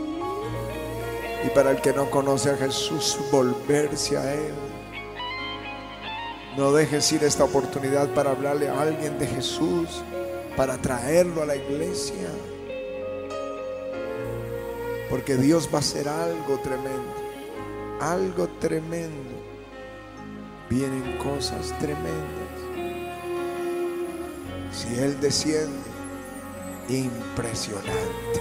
Y 1.47 1.51
para 1.51 1.70
el 1.70 1.81
que 1.81 1.93
no 1.93 2.11
conoce 2.11 2.51
a 2.51 2.57
Jesús, 2.57 3.16
volverse 3.31 4.16
a 4.16 4.35
Él. 4.35 4.55
No 6.57 6.72
dejes 6.72 7.12
ir 7.12 7.22
esta 7.22 7.45
oportunidad 7.45 8.09
para 8.12 8.33
hablarle 8.33 8.68
a 8.68 8.81
alguien 8.81 9.16
de 9.18 9.26
Jesús, 9.28 10.03
para 10.57 10.78
traerlo 10.78 11.43
a 11.43 11.47
la 11.47 11.55
iglesia. 11.55 12.28
Porque 15.09 15.37
Dios 15.37 15.68
va 15.72 15.78
a 15.78 15.81
hacer 15.81 16.09
algo 16.09 16.59
tremendo. 16.59 17.14
Algo 18.01 18.49
tremendo. 18.59 19.39
Vienen 20.70 21.18
cosas 21.18 21.76
tremendas. 21.80 22.60
Si 24.72 24.94
Él 25.00 25.20
desciende, 25.20 25.90
impresionante. 26.88 28.40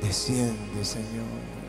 Desciende, 0.00 0.84
Señor. 0.84 1.59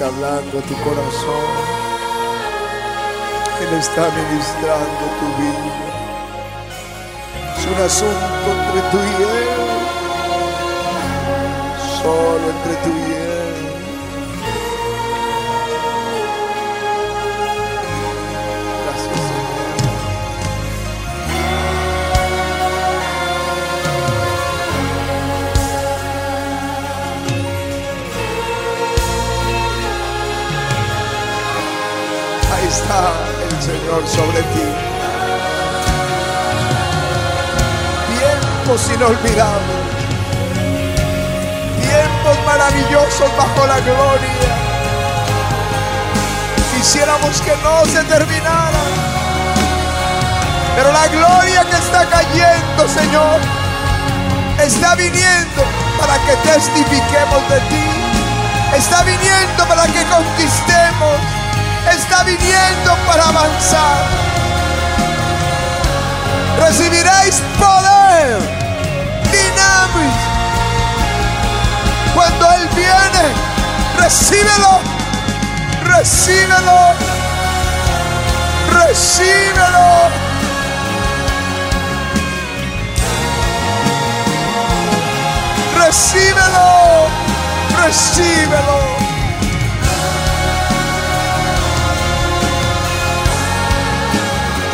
Está 0.00 0.16
hablando 0.16 0.58
a 0.58 0.62
tu 0.62 0.74
corazón. 0.76 1.50
Él 3.60 3.78
está 3.78 4.08
ministrando 4.08 5.02
tu 5.20 5.26
vida. 5.42 5.72
Es 7.58 7.64
un 7.66 7.78
asunto 7.84 8.46
entre 8.50 8.80
tú 8.92 8.96
y 8.96 9.22
Él. 9.22 9.48
Solo 12.02 12.44
entre 12.48 12.74
tú 12.82 12.90
y 12.96 13.12
Él. 13.12 13.19
Señor 33.60 34.02
sobre 34.08 34.42
ti. 34.54 34.66
Tiempos 38.08 38.90
inolvidables. 38.94 39.80
Tiempos 41.82 42.46
maravillosos 42.46 43.36
bajo 43.36 43.66
la 43.66 43.80
gloria. 43.80 44.50
Quisiéramos 46.74 47.38
que 47.42 47.54
no 47.62 47.84
se 47.84 48.02
terminara. 48.04 48.80
Pero 50.74 50.90
la 50.92 51.06
gloria 51.08 51.62
que 51.64 51.76
está 51.76 52.06
cayendo, 52.06 52.88
Señor, 52.88 53.40
está 54.58 54.94
viniendo 54.94 55.62
para 55.98 56.18
que 56.24 56.34
testifiquemos 56.48 57.48
de 57.50 57.60
ti. 57.68 57.86
Está 58.74 59.02
viniendo 59.02 59.66
para 59.68 59.84
que 59.86 60.02
conquistemos. 60.04 61.39
Está 61.90 62.22
viniendo 62.22 62.96
para 63.06 63.24
avanzar. 63.24 64.04
Recibiréis 66.60 67.42
poder, 67.58 68.38
dinamis. 69.32 70.14
Cuando 72.14 72.50
Él 72.52 72.68
viene, 72.74 73.34
recíbelo, 73.98 74.80
recíbelo, 75.84 76.94
recíbelo. 78.72 80.10
Recíbelo, 85.76 87.08
recíbelo. 87.82 88.99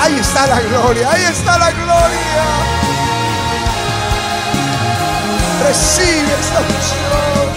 Ahí 0.07 0.21
está 0.21 0.47
la 0.47 0.61
gloria, 0.61 1.11
ahí 1.11 1.25
está 1.25 1.59
la 1.59 1.73
gloria. 1.73 2.45
Recibe 5.67 6.33
esta 6.41 6.61
unción. 6.61 7.49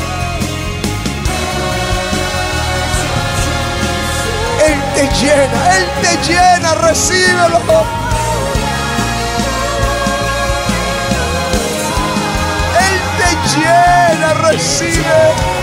Él 4.66 4.82
te 4.96 5.04
llena, 5.20 5.78
Él 5.78 5.86
te 6.02 6.12
llena, 6.28 6.74
recíbelo. 6.74 7.60
Él 12.80 12.98
te 13.20 13.60
llena, 13.60 14.34
recibe. 14.50 15.59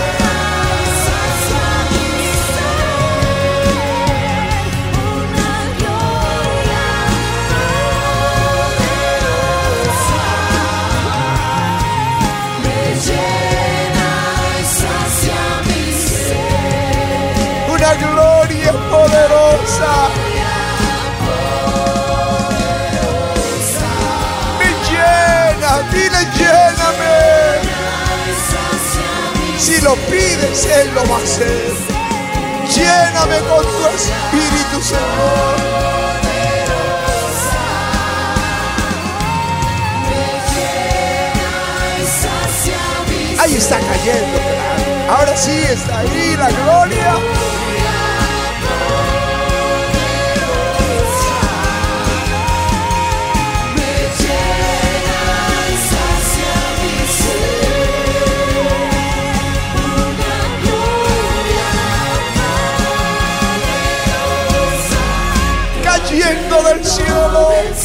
Una 17.87 17.95
gloria 17.95 18.73
poderosa. 18.91 19.91
Me 24.59 24.69
llena, 24.89 25.71
dile 25.89 26.21
lléname. 26.35 27.61
Si 29.57 29.79
lo 29.79 29.95
pides, 29.95 30.65
Él 30.65 30.93
lo 30.95 31.05
va 31.09 31.15
a 31.15 31.23
hacer. 31.23 31.71
Lléname 32.75 33.39
con 33.47 33.63
tu 33.63 33.87
Espíritu, 33.95 34.81
Señor. 34.81 35.77
Ahí 43.39 43.55
está 43.55 43.79
cayendo. 43.79 44.39
Ahora 45.09 45.37
sí 45.37 45.57
está 45.71 45.99
ahí 45.99 46.35
la 46.35 46.49
gloria. 46.49 47.36
Cayendo 67.07 67.49
del 67.49 67.75